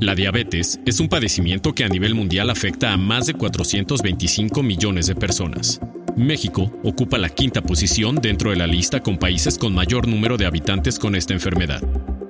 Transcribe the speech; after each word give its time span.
La 0.00 0.14
diabetes 0.14 0.78
es 0.86 1.00
un 1.00 1.08
padecimiento 1.08 1.74
que 1.74 1.82
a 1.82 1.88
nivel 1.88 2.14
mundial 2.14 2.50
afecta 2.50 2.92
a 2.92 2.96
más 2.96 3.26
de 3.26 3.34
425 3.34 4.62
millones 4.62 5.08
de 5.08 5.16
personas. 5.16 5.80
México 6.16 6.72
ocupa 6.84 7.18
la 7.18 7.28
quinta 7.28 7.62
posición 7.62 8.14
dentro 8.14 8.50
de 8.50 8.56
la 8.56 8.68
lista 8.68 9.00
con 9.00 9.18
países 9.18 9.58
con 9.58 9.74
mayor 9.74 10.06
número 10.06 10.36
de 10.36 10.46
habitantes 10.46 11.00
con 11.00 11.16
esta 11.16 11.34
enfermedad, 11.34 11.82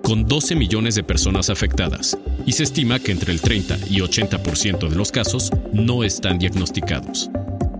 con 0.02 0.24
12 0.24 0.54
millones 0.54 0.94
de 0.94 1.02
personas 1.02 1.50
afectadas, 1.50 2.16
y 2.46 2.52
se 2.52 2.62
estima 2.62 3.00
que 3.00 3.12
entre 3.12 3.32
el 3.32 3.42
30 3.42 3.76
y 3.90 4.00
80% 4.00 4.88
de 4.88 4.96
los 4.96 5.12
casos 5.12 5.50
no 5.70 6.04
están 6.04 6.38
diagnosticados. 6.38 7.30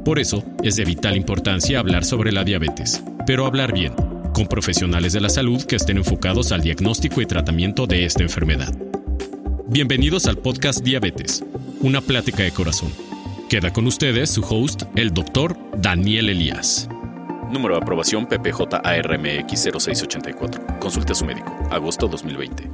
Por 0.04 0.18
eso 0.18 0.44
es 0.62 0.76
de 0.76 0.84
vital 0.84 1.16
importancia 1.16 1.78
hablar 1.78 2.04
sobre 2.04 2.30
la 2.30 2.44
diabetes, 2.44 3.02
pero 3.26 3.46
hablar 3.46 3.72
bien, 3.72 3.94
con 4.34 4.48
profesionales 4.48 5.14
de 5.14 5.22
la 5.22 5.30
salud 5.30 5.64
que 5.64 5.76
estén 5.76 5.96
enfocados 5.96 6.52
al 6.52 6.60
diagnóstico 6.60 7.22
y 7.22 7.26
tratamiento 7.26 7.86
de 7.86 8.04
esta 8.04 8.22
enfermedad. 8.22 8.87
Bienvenidos 9.70 10.26
al 10.26 10.38
podcast 10.38 10.82
Diabetes, 10.82 11.44
una 11.82 12.00
plática 12.00 12.42
de 12.42 12.52
corazón. 12.52 12.90
Queda 13.50 13.70
con 13.70 13.86
ustedes 13.86 14.30
su 14.30 14.40
host, 14.40 14.84
el 14.94 15.12
doctor 15.12 15.58
Daniel 15.76 16.30
Elías. 16.30 16.88
Número 17.52 17.74
de 17.74 17.82
aprobación 17.82 18.26
PPJ-ARMX 18.26 19.68
0684. 19.70 20.78
Consulte 20.80 21.12
a 21.12 21.14
su 21.14 21.26
médico. 21.26 21.54
Agosto 21.70 22.08
2020. 22.08 22.70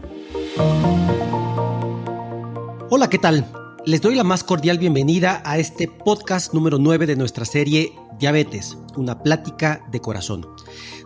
Hola, 2.90 3.10
¿qué 3.10 3.18
tal? 3.18 3.44
Les 3.84 4.00
doy 4.00 4.14
la 4.14 4.22
más 4.22 4.44
cordial 4.44 4.78
bienvenida 4.78 5.42
a 5.44 5.58
este 5.58 5.88
podcast 5.88 6.54
número 6.54 6.78
9 6.78 7.06
de 7.06 7.16
nuestra 7.16 7.44
serie 7.44 7.92
Diabetes, 8.20 8.78
una 8.94 9.20
plática 9.20 9.84
de 9.90 10.00
corazón, 10.00 10.46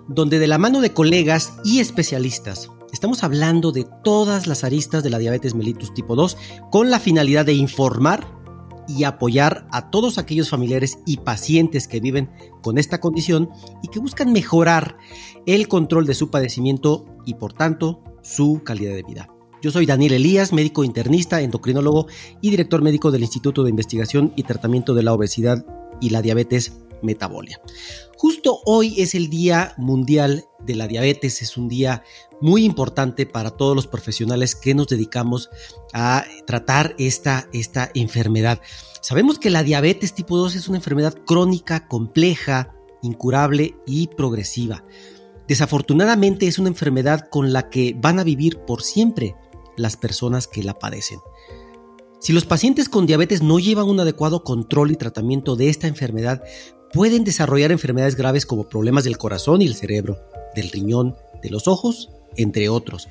donde 0.06 0.38
de 0.38 0.48
la 0.48 0.58
mano 0.58 0.82
de 0.82 0.92
colegas 0.92 1.54
y 1.64 1.80
especialistas 1.80 2.68
Estamos 2.92 3.22
hablando 3.22 3.70
de 3.70 3.86
todas 4.02 4.46
las 4.46 4.64
aristas 4.64 5.02
de 5.02 5.10
la 5.10 5.18
diabetes 5.18 5.54
mellitus 5.54 5.92
tipo 5.92 6.16
2 6.16 6.36
con 6.70 6.90
la 6.90 6.98
finalidad 6.98 7.44
de 7.44 7.52
informar 7.52 8.26
y 8.88 9.04
apoyar 9.04 9.68
a 9.70 9.90
todos 9.90 10.16
aquellos 10.16 10.48
familiares 10.48 10.98
y 11.04 11.18
pacientes 11.18 11.86
que 11.86 12.00
viven 12.00 12.30
con 12.62 12.78
esta 12.78 13.00
condición 13.00 13.50
y 13.82 13.88
que 13.88 14.00
buscan 14.00 14.32
mejorar 14.32 14.96
el 15.44 15.68
control 15.68 16.06
de 16.06 16.14
su 16.14 16.30
padecimiento 16.30 17.04
y 17.26 17.34
por 17.34 17.52
tanto 17.52 18.02
su 18.22 18.62
calidad 18.64 18.94
de 18.94 19.02
vida. 19.02 19.28
Yo 19.60 19.70
soy 19.70 19.84
Daniel 19.84 20.12
Elías, 20.12 20.52
médico 20.52 20.84
internista, 20.84 21.42
endocrinólogo 21.42 22.06
y 22.40 22.50
director 22.50 22.80
médico 22.80 23.10
del 23.10 23.22
Instituto 23.22 23.64
de 23.64 23.70
Investigación 23.70 24.32
y 24.36 24.44
Tratamiento 24.44 24.94
de 24.94 25.02
la 25.02 25.12
Obesidad 25.12 25.66
y 26.00 26.10
la 26.10 26.22
Diabetes 26.22 26.78
Metabolia. 27.02 27.60
Justo 28.16 28.60
hoy 28.64 29.00
es 29.00 29.14
el 29.14 29.28
Día 29.28 29.74
Mundial 29.76 30.44
de 30.64 30.74
la 30.74 30.88
Diabetes, 30.88 31.42
es 31.42 31.56
un 31.56 31.68
día 31.68 32.02
muy 32.40 32.64
importante 32.64 33.26
para 33.26 33.50
todos 33.50 33.74
los 33.74 33.86
profesionales 33.86 34.54
que 34.54 34.74
nos 34.74 34.88
dedicamos 34.88 35.50
a 35.92 36.24
tratar 36.46 36.94
esta, 36.98 37.48
esta 37.52 37.90
enfermedad. 37.94 38.60
Sabemos 39.00 39.38
que 39.38 39.50
la 39.50 39.62
diabetes 39.62 40.14
tipo 40.14 40.36
2 40.36 40.56
es 40.56 40.68
una 40.68 40.78
enfermedad 40.78 41.14
crónica, 41.26 41.86
compleja, 41.86 42.74
incurable 43.02 43.76
y 43.86 44.08
progresiva. 44.08 44.84
Desafortunadamente 45.46 46.46
es 46.46 46.58
una 46.58 46.68
enfermedad 46.68 47.28
con 47.30 47.52
la 47.52 47.70
que 47.70 47.96
van 47.98 48.18
a 48.18 48.24
vivir 48.24 48.58
por 48.60 48.82
siempre 48.82 49.34
las 49.76 49.96
personas 49.96 50.46
que 50.46 50.62
la 50.62 50.74
padecen. 50.74 51.20
Si 52.20 52.32
los 52.32 52.44
pacientes 52.44 52.88
con 52.88 53.06
diabetes 53.06 53.42
no 53.42 53.58
llevan 53.60 53.88
un 53.88 54.00
adecuado 54.00 54.42
control 54.42 54.90
y 54.90 54.96
tratamiento 54.96 55.54
de 55.54 55.68
esta 55.68 55.86
enfermedad, 55.86 56.42
pueden 56.92 57.24
desarrollar 57.24 57.72
enfermedades 57.72 58.16
graves 58.16 58.46
como 58.46 58.68
problemas 58.68 59.04
del 59.04 59.18
corazón 59.18 59.62
y 59.62 59.66
el 59.66 59.74
cerebro, 59.74 60.18
del 60.54 60.70
riñón, 60.70 61.16
de 61.42 61.50
los 61.50 61.68
ojos 61.68 62.10
entre 62.36 62.68
otros. 62.68 63.08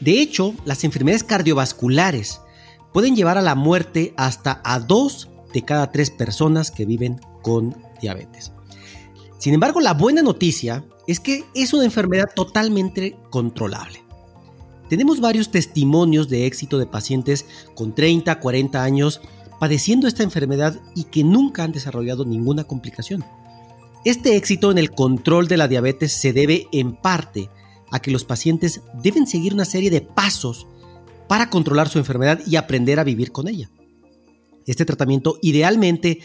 De 0.00 0.20
hecho, 0.20 0.54
las 0.64 0.84
enfermedades 0.84 1.24
cardiovasculares 1.24 2.40
pueden 2.92 3.16
llevar 3.16 3.38
a 3.38 3.42
la 3.42 3.54
muerte 3.54 4.14
hasta 4.16 4.60
a 4.64 4.78
dos 4.80 5.28
de 5.52 5.64
cada 5.64 5.90
tres 5.90 6.10
personas 6.10 6.70
que 6.70 6.84
viven 6.84 7.20
con 7.42 7.76
diabetes. 8.00 8.52
Sin 9.38 9.54
embargo, 9.54 9.80
la 9.80 9.94
buena 9.94 10.22
noticia 10.22 10.84
es 11.06 11.20
que 11.20 11.44
es 11.54 11.72
una 11.72 11.84
enfermedad 11.84 12.30
totalmente 12.34 13.16
controlable. 13.30 14.02
Tenemos 14.88 15.20
varios 15.20 15.50
testimonios 15.50 16.28
de 16.28 16.46
éxito 16.46 16.78
de 16.78 16.86
pacientes 16.86 17.46
con 17.74 17.94
30, 17.94 18.38
40 18.40 18.82
años 18.82 19.20
padeciendo 19.58 20.06
esta 20.06 20.22
enfermedad 20.22 20.80
y 20.94 21.04
que 21.04 21.24
nunca 21.24 21.64
han 21.64 21.72
desarrollado 21.72 22.24
ninguna 22.24 22.64
complicación. 22.64 23.24
Este 24.04 24.36
éxito 24.36 24.70
en 24.70 24.78
el 24.78 24.92
control 24.92 25.48
de 25.48 25.56
la 25.56 25.68
diabetes 25.68 26.12
se 26.12 26.32
debe 26.32 26.66
en 26.72 26.94
parte 26.94 27.50
a 27.90 28.00
que 28.00 28.10
los 28.10 28.24
pacientes 28.24 28.82
deben 29.02 29.26
seguir 29.26 29.54
una 29.54 29.64
serie 29.64 29.90
de 29.90 30.00
pasos 30.00 30.66
para 31.28 31.50
controlar 31.50 31.88
su 31.88 31.98
enfermedad 31.98 32.40
y 32.46 32.56
aprender 32.56 33.00
a 33.00 33.04
vivir 33.04 33.32
con 33.32 33.48
ella. 33.48 33.70
Este 34.66 34.84
tratamiento 34.84 35.38
idealmente 35.42 36.20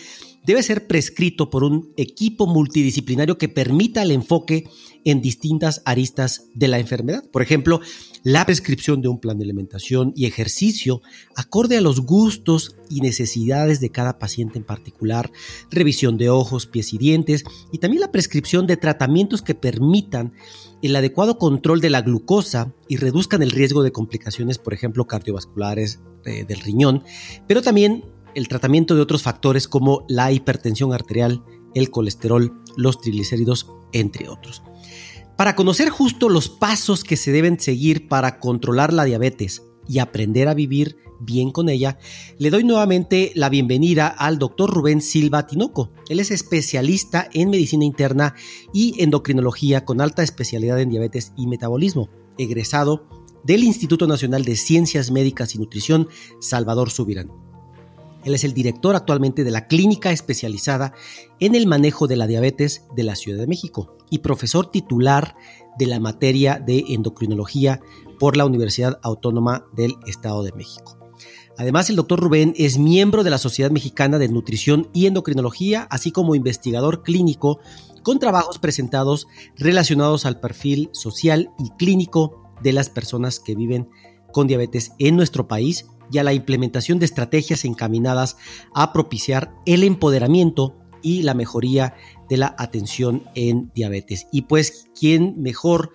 debe 0.45 0.63
ser 0.63 0.87
prescrito 0.87 1.49
por 1.49 1.63
un 1.63 1.93
equipo 1.97 2.47
multidisciplinario 2.47 3.37
que 3.37 3.49
permita 3.49 4.01
el 4.03 4.11
enfoque 4.11 4.65
en 5.05 5.21
distintas 5.21 5.81
aristas 5.85 6.45
de 6.53 6.67
la 6.67 6.79
enfermedad. 6.79 7.23
Por 7.31 7.41
ejemplo, 7.41 7.81
la 8.23 8.45
prescripción 8.45 9.01
de 9.01 9.09
un 9.09 9.19
plan 9.19 9.37
de 9.37 9.43
alimentación 9.43 10.13
y 10.15 10.25
ejercicio 10.25 11.01
acorde 11.35 11.77
a 11.77 11.81
los 11.81 12.01
gustos 12.01 12.77
y 12.89 13.01
necesidades 13.01 13.79
de 13.81 13.89
cada 13.89 14.17
paciente 14.17 14.57
en 14.57 14.63
particular, 14.63 15.31
revisión 15.69 16.17
de 16.17 16.29
ojos, 16.29 16.67
pies 16.67 16.93
y 16.93 16.97
dientes 16.97 17.43
y 17.71 17.79
también 17.79 18.01
la 18.01 18.11
prescripción 18.11 18.65
de 18.65 18.77
tratamientos 18.77 19.41
que 19.41 19.55
permitan 19.55 20.33
el 20.81 20.95
adecuado 20.95 21.37
control 21.37 21.81
de 21.81 21.89
la 21.89 22.01
glucosa 22.01 22.73
y 22.87 22.97
reduzcan 22.97 23.41
el 23.41 23.51
riesgo 23.51 23.83
de 23.83 23.91
complicaciones, 23.91 24.57
por 24.57 24.73
ejemplo, 24.73 25.05
cardiovasculares 25.05 25.99
eh, 26.25 26.45
del 26.45 26.59
riñón, 26.61 27.03
pero 27.47 27.61
también 27.61 28.05
el 28.35 28.47
tratamiento 28.47 28.95
de 28.95 29.01
otros 29.01 29.23
factores 29.23 29.67
como 29.67 30.05
la 30.07 30.31
hipertensión 30.31 30.93
arterial, 30.93 31.43
el 31.73 31.89
colesterol, 31.91 32.53
los 32.75 32.99
triglicéridos, 32.99 33.69
entre 33.91 34.29
otros. 34.29 34.63
Para 35.37 35.55
conocer 35.55 35.89
justo 35.89 36.29
los 36.29 36.49
pasos 36.49 37.03
que 37.03 37.17
se 37.17 37.31
deben 37.31 37.59
seguir 37.59 38.07
para 38.07 38.39
controlar 38.39 38.93
la 38.93 39.03
diabetes 39.03 39.63
y 39.87 39.99
aprender 39.99 40.47
a 40.47 40.53
vivir 40.53 40.97
bien 41.19 41.51
con 41.51 41.69
ella, 41.69 41.97
le 42.37 42.49
doy 42.49 42.63
nuevamente 42.63 43.31
la 43.35 43.49
bienvenida 43.49 44.07
al 44.07 44.37
doctor 44.37 44.69
Rubén 44.69 45.01
Silva 45.01 45.47
Tinoco. 45.47 45.91
Él 46.09 46.19
es 46.19 46.31
especialista 46.31 47.29
en 47.33 47.49
medicina 47.49 47.85
interna 47.85 48.35
y 48.73 49.01
endocrinología 49.01 49.85
con 49.85 50.01
alta 50.01 50.21
especialidad 50.21 50.79
en 50.79 50.89
diabetes 50.89 51.33
y 51.35 51.47
metabolismo, 51.47 52.09
egresado 52.37 53.07
del 53.43 53.63
Instituto 53.63 54.07
Nacional 54.07 54.45
de 54.45 54.55
Ciencias 54.55 55.11
Médicas 55.11 55.55
y 55.55 55.59
Nutrición 55.59 56.07
Salvador 56.39 56.91
Subirán. 56.91 57.42
Él 58.23 58.33
es 58.35 58.43
el 58.43 58.53
director 58.53 58.95
actualmente 58.95 59.43
de 59.43 59.51
la 59.51 59.67
clínica 59.67 60.11
especializada 60.11 60.93
en 61.39 61.55
el 61.55 61.67
manejo 61.67 62.07
de 62.07 62.15
la 62.15 62.27
diabetes 62.27 62.85
de 62.95 63.03
la 63.03 63.15
Ciudad 63.15 63.39
de 63.39 63.47
México 63.47 63.97
y 64.09 64.19
profesor 64.19 64.71
titular 64.71 65.35
de 65.77 65.87
la 65.87 65.99
materia 65.99 66.59
de 66.59 66.85
endocrinología 66.89 67.81
por 68.19 68.37
la 68.37 68.45
Universidad 68.45 68.99
Autónoma 69.03 69.65
del 69.73 69.95
Estado 70.05 70.43
de 70.43 70.53
México. 70.53 70.97
Además, 71.57 71.89
el 71.89 71.95
doctor 71.95 72.19
Rubén 72.19 72.53
es 72.57 72.79
miembro 72.79 73.23
de 73.23 73.29
la 73.29 73.37
Sociedad 73.37 73.69
Mexicana 73.69 74.17
de 74.17 74.27
Nutrición 74.27 74.89
y 74.91 75.05
Endocrinología, 75.05 75.87
así 75.91 76.11
como 76.11 76.35
investigador 76.35 77.03
clínico 77.03 77.59
con 78.01 78.19
trabajos 78.19 78.59
presentados 78.59 79.27
relacionados 79.55 80.25
al 80.25 80.39
perfil 80.39 80.89
social 80.93 81.51
y 81.59 81.69
clínico 81.77 82.51
de 82.61 82.73
las 82.73 82.89
personas 82.89 83.39
que 83.39 83.55
viven 83.55 83.89
con 84.31 84.47
diabetes 84.47 84.93
en 84.97 85.15
nuestro 85.15 85.47
país 85.47 85.85
y 86.13 86.19
a 86.19 86.23
la 86.23 86.33
implementación 86.33 86.99
de 86.99 87.05
estrategias 87.05 87.65
encaminadas 87.65 88.37
a 88.73 88.93
propiciar 88.93 89.51
el 89.65 89.83
empoderamiento 89.83 90.77
y 91.01 91.23
la 91.23 91.33
mejoría 91.33 91.95
de 92.29 92.37
la 92.37 92.55
atención 92.57 93.23
en 93.33 93.71
diabetes. 93.73 94.27
Y 94.31 94.43
pues, 94.43 94.89
¿quién 94.97 95.41
mejor 95.41 95.91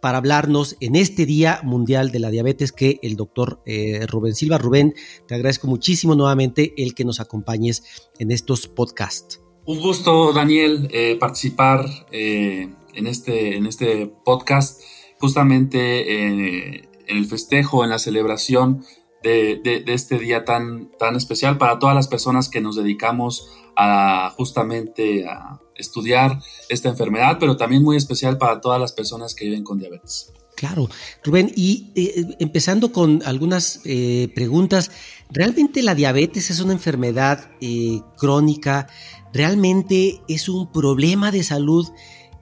para 0.00 0.18
hablarnos 0.18 0.76
en 0.80 0.94
este 0.94 1.26
Día 1.26 1.60
Mundial 1.64 2.12
de 2.12 2.20
la 2.20 2.30
Diabetes 2.30 2.70
que 2.70 3.00
el 3.02 3.16
doctor 3.16 3.60
eh, 3.66 4.06
Rubén 4.06 4.36
Silva? 4.36 4.58
Rubén, 4.58 4.94
te 5.26 5.34
agradezco 5.34 5.66
muchísimo 5.66 6.14
nuevamente 6.14 6.72
el 6.76 6.94
que 6.94 7.04
nos 7.04 7.18
acompañes 7.18 7.82
en 8.20 8.30
estos 8.30 8.68
podcasts. 8.68 9.40
Un 9.66 9.80
gusto, 9.80 10.32
Daniel, 10.32 10.88
eh, 10.92 11.16
participar 11.18 11.84
eh, 12.12 12.68
en, 12.94 13.06
este, 13.08 13.56
en 13.56 13.66
este 13.66 14.06
podcast, 14.24 14.80
justamente 15.18 16.24
en 16.24 16.88
el 17.08 17.26
festejo, 17.26 17.82
en 17.82 17.90
la 17.90 17.98
celebración 17.98 18.84
de, 19.22 19.84
este 19.86 20.18
día 20.18 20.44
tan, 20.44 20.90
tan 20.98 21.16
especial 21.16 21.58
para 21.58 21.78
todas 21.78 21.94
las 21.94 22.08
personas 22.08 22.48
que 22.48 22.60
nos 22.60 22.76
dedicamos 22.76 23.48
a 23.76 24.32
justamente 24.36 25.26
a 25.26 25.60
estudiar 25.76 26.40
esta 26.68 26.88
enfermedad, 26.88 27.38
pero 27.38 27.56
también 27.56 27.82
muy 27.82 27.96
especial 27.96 28.38
para 28.38 28.60
todas 28.60 28.80
las 28.80 28.92
personas 28.92 29.34
que 29.34 29.46
viven 29.46 29.64
con 29.64 29.78
diabetes. 29.78 30.32
Claro, 30.56 30.88
Rubén, 31.22 31.52
y 31.54 31.92
eh, 31.94 32.34
empezando 32.40 32.90
con 32.90 33.22
algunas 33.24 33.80
eh, 33.84 34.28
preguntas, 34.34 34.90
¿realmente 35.30 35.84
la 35.84 35.94
diabetes 35.94 36.50
es 36.50 36.58
una 36.58 36.72
enfermedad 36.72 37.48
eh, 37.60 38.00
crónica? 38.16 38.88
¿Realmente 39.32 40.20
es 40.26 40.48
un 40.48 40.72
problema 40.72 41.30
de 41.30 41.44
salud 41.44 41.88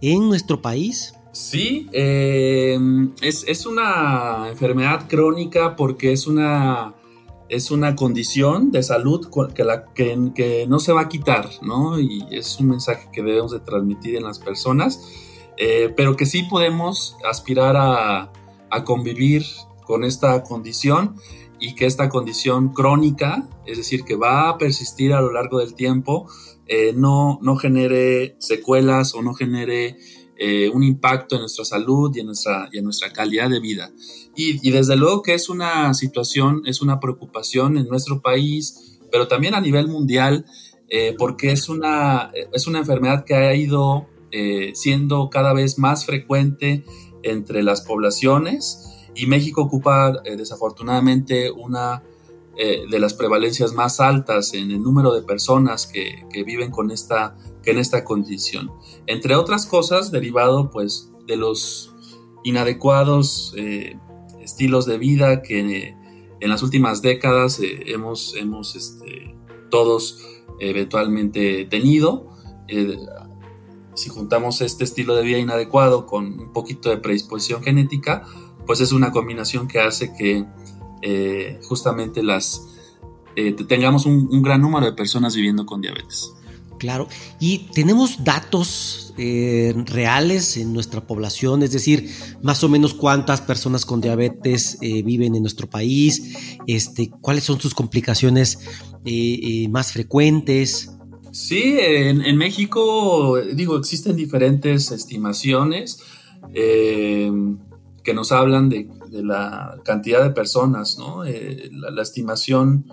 en 0.01 0.27
nuestro 0.29 0.63
país? 0.63 1.13
Sí, 1.37 1.87
eh, 1.93 2.79
es, 3.21 3.67
una 3.67 4.49
enfermedad 4.49 5.07
crónica 5.07 5.77
porque 5.77 6.13
es 6.13 6.27
una 6.27 6.95
es 7.51 7.71
una 7.71 7.95
condición 7.95 8.71
de 8.71 8.83
salud 8.83 9.29
que, 9.55 9.63
la, 9.63 9.85
que, 9.93 10.65
no 10.67 10.79
se 10.79 10.93
va 10.93 11.03
a 11.03 11.09
quitar, 11.11 11.51
¿no? 11.61 12.01
Y 12.01 12.25
es 12.31 12.59
un 12.59 12.69
mensaje 12.69 13.11
que 13.13 13.23
debemos 13.23 13.53
de 13.53 13.61
transmitir 13.61 14.17
en 14.17 14.25
las 14.25 14.39
personas, 14.39 14.99
eh, 15.59 15.93
pero 15.95 16.17
que 16.17 16.25
sí 16.25 16.45
podemos 16.45 17.19
aspirar 17.29 17.77
a, 17.77 18.33
convivir 18.85 19.45
con 19.85 20.05
esta 20.05 20.43
condición 20.43 21.17
y 21.61 21.75
que 21.75 21.85
esta 21.85 22.09
condición 22.09 22.71
crónica, 22.71 23.47
es 23.67 23.77
decir, 23.77 24.05
que 24.05 24.17
va 24.17 24.49
a 24.49 24.59
persistir 24.59 25.13
a 25.13 25.21
lo 25.21 25.33
largo 25.33 25.59
del 25.59 25.75
tiempo, 25.75 26.29
eh, 26.67 26.93
no, 26.97 27.39
no 27.43 27.57
genere 27.57 28.37
secuelas 28.39 29.15
o 29.15 29.23
no 29.23 29.35
genere 29.35 29.97
eh, 30.39 30.69
un 30.69 30.83
impacto 30.83 31.37
en 31.37 31.43
nuestra 31.43 31.65
salud 31.65 32.15
y 32.15 32.21
en 32.21 32.27
nuestra, 32.27 32.69
y 32.73 32.79
en 32.79 32.85
nuestra 32.85 33.13
calidad 33.13 33.49
de 33.49 33.61
vida. 33.61 33.91
Y, 34.35 34.71
desde 34.71 34.97
luego 34.97 35.23
que 35.23 35.35
es 35.35 35.49
una 35.49 35.95
situación, 35.95 36.63
es 36.67 36.83
una 36.83 37.01
preocupación 37.01 37.79
en 37.79 37.89
nuestro 37.89 38.21
país, 38.21 38.99
pero 39.11 39.29
también 39.29 39.55
a 39.55 39.61
nivel 39.61 39.89
mundial, 39.89 40.45
eh, 40.89 41.15
porque 41.19 41.53
es 41.53 41.69
una, 41.69 42.31
es 42.53 42.67
una 42.67 42.81
enfermedad 42.81 43.25
que 43.25 43.35
ha 43.35 43.55
ido 43.55 44.07
eh, 44.31 44.73
siendo 44.75 45.31
cada 45.31 45.53
vez 45.55 45.79
más 45.79 46.05
frecuente 46.05 46.85
entre 47.23 47.63
las 47.63 47.81
poblaciones 47.81 48.85
y 49.15 49.27
México 49.27 49.63
ocupa 49.63 50.13
desafortunadamente 50.37 51.51
una 51.51 52.03
de 52.57 52.99
las 52.99 53.13
prevalencias 53.13 53.75
más 53.75 54.01
altas 54.01 54.55
en 54.55 54.71
el 54.71 54.83
número 54.83 55.13
de 55.13 55.21
personas 55.21 55.87
que, 55.87 56.27
que 56.33 56.43
viven 56.43 56.71
con 56.71 56.91
esta 56.91 57.37
en 57.67 57.79
esta 57.79 58.05
condición. 58.05 58.71
Entre 59.07 59.35
otras 59.35 59.67
cosas, 59.67 60.11
derivado 60.11 60.71
pues 60.71 61.11
de 61.27 61.37
los 61.37 61.93
inadecuados 62.45 63.53
eh, 63.57 63.99
estilos 64.41 64.87
de 64.87 64.99
vida 64.99 65.43
que 65.43 65.95
en 66.41 66.49
las 66.49 66.63
últimas 66.63 67.03
décadas 67.03 67.59
eh, 67.61 67.83
hemos, 67.87 68.37
hemos 68.37 68.77
este, 68.77 69.35
todos 69.71 70.25
eventualmente 70.61 71.65
tenido. 71.65 72.29
Eh, 72.69 72.97
si 73.95 74.11
juntamos 74.11 74.61
este 74.61 74.85
estilo 74.85 75.17
de 75.17 75.23
vida 75.23 75.39
inadecuado 75.39 76.07
con 76.07 76.39
un 76.39 76.53
poquito 76.53 76.91
de 76.91 76.99
predisposición 76.99 77.63
genética, 77.63 78.25
pues 78.67 78.81
es 78.81 78.93
una 78.93 79.11
combinación 79.11 79.69
que 79.69 79.81
hace 79.81 80.13
que 80.15 80.45
justamente 81.63 82.23
las 82.23 82.63
tengamos 83.69 84.07
un 84.07 84.43
gran 84.43 84.61
número 84.61 84.87
de 84.87 84.93
personas 84.93 85.35
viviendo 85.35 85.67
con 85.67 85.81
diabetes. 85.81 86.33
Claro, 86.79 87.09
y 87.41 87.71
tenemos 87.73 88.23
datos 88.23 89.15
eh, 89.17 89.75
reales 89.87 90.57
en 90.57 90.73
nuestra 90.73 91.07
población, 91.07 91.63
es 91.63 91.73
decir, 91.73 92.11
más 92.43 92.63
o 92.65 92.69
menos 92.69 92.93
cuántas 92.93 93.41
personas 93.41 93.87
con 93.87 94.01
diabetes 94.01 94.77
eh, 94.83 95.03
viven 95.03 95.35
en 95.35 95.43
nuestro 95.43 95.69
país, 95.69 96.35
este, 96.67 97.11
cuáles 97.23 97.45
son 97.45 97.61
sus 97.61 97.75
complicaciones 97.75 98.59
eh, 99.05 99.67
más 99.71 99.93
frecuentes. 99.93 100.91
Sí, 101.33 101.77
en, 101.79 102.37
México, 102.37 103.39
digo, 103.55 103.77
existen 103.77 104.17
diferentes 104.17 104.91
estimaciones 104.91 105.99
que 106.53 108.15
nos 108.15 108.33
hablan 108.33 108.69
de, 108.71 108.89
la 109.11 109.79
cantidad 109.85 110.23
de 110.23 110.31
personas, 110.31 110.99
¿no? 110.99 111.25
la 111.25 112.03
estimación 112.03 112.87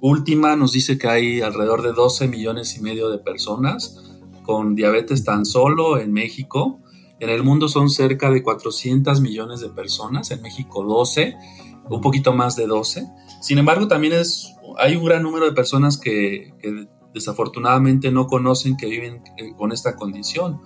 última 0.00 0.56
nos 0.56 0.72
dice 0.72 0.98
que 0.98 1.08
hay 1.08 1.40
alrededor 1.40 1.82
de 1.82 1.92
12 1.92 2.28
millones 2.28 2.76
y 2.76 2.80
medio 2.80 3.10
de 3.10 3.18
personas 3.18 4.00
con 4.44 4.74
diabetes 4.74 5.24
tan 5.24 5.44
solo 5.44 5.98
en 5.98 6.12
México. 6.12 6.80
En 7.20 7.28
el 7.28 7.42
mundo 7.42 7.68
son 7.68 7.90
cerca 7.90 8.30
de 8.30 8.42
400 8.42 9.20
millones 9.20 9.60
de 9.60 9.68
personas, 9.68 10.30
en 10.30 10.40
México 10.40 10.84
12, 10.84 11.36
un 11.88 12.00
poquito 12.00 12.32
más 12.32 12.56
de 12.56 12.66
12. 12.66 13.06
Sin 13.42 13.58
embargo, 13.58 13.88
también 13.88 14.14
es, 14.14 14.54
hay 14.78 14.96
un 14.96 15.04
gran 15.04 15.22
número 15.22 15.44
de 15.44 15.52
personas 15.52 15.98
que, 15.98 16.54
desafortunadamente 17.12 18.12
no 18.12 18.28
conocen 18.28 18.76
que 18.76 18.86
viven 18.86 19.22
eh, 19.36 19.52
con 19.56 19.72
esta 19.72 19.96
condición. 19.96 20.60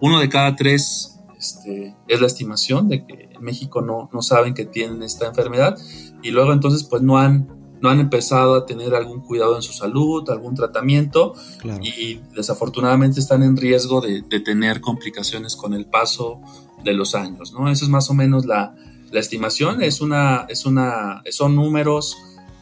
Uno 0.00 0.18
de 0.18 0.28
cada 0.28 0.56
tres 0.56 1.13
este, 1.44 1.94
es 2.08 2.20
la 2.20 2.26
estimación 2.26 2.88
de 2.88 3.06
que 3.06 3.28
en 3.34 3.42
México 3.42 3.82
no, 3.82 4.08
no 4.12 4.22
saben 4.22 4.54
que 4.54 4.64
tienen 4.64 5.02
esta 5.02 5.26
enfermedad. 5.26 5.78
Y 6.22 6.30
luego 6.30 6.52
entonces 6.52 6.84
pues 6.84 7.02
no 7.02 7.18
han 7.18 7.64
no 7.84 7.90
han 7.90 8.00
empezado 8.00 8.54
a 8.54 8.64
tener 8.64 8.94
algún 8.94 9.20
cuidado 9.20 9.56
en 9.56 9.62
su 9.62 9.74
salud, 9.74 10.28
algún 10.30 10.54
tratamiento. 10.54 11.34
Y 11.82 12.20
desafortunadamente 12.34 13.20
están 13.20 13.42
en 13.42 13.58
riesgo 13.58 14.00
de, 14.00 14.22
tener 14.40 14.80
complicaciones 14.80 15.54
con 15.54 15.74
el 15.74 15.84
paso 15.84 16.40
de 16.82 16.94
los 16.94 17.14
años, 17.14 17.52
¿no? 17.52 17.70
Esa 17.70 17.84
es 17.84 17.90
más 17.90 18.08
o 18.08 18.14
menos 18.14 18.46
la, 18.46 18.74
estimación, 19.12 19.80
es 19.80 20.00
una, 20.00 20.44
es 20.48 20.64
una, 20.66 21.22
son 21.30 21.54
números 21.54 22.16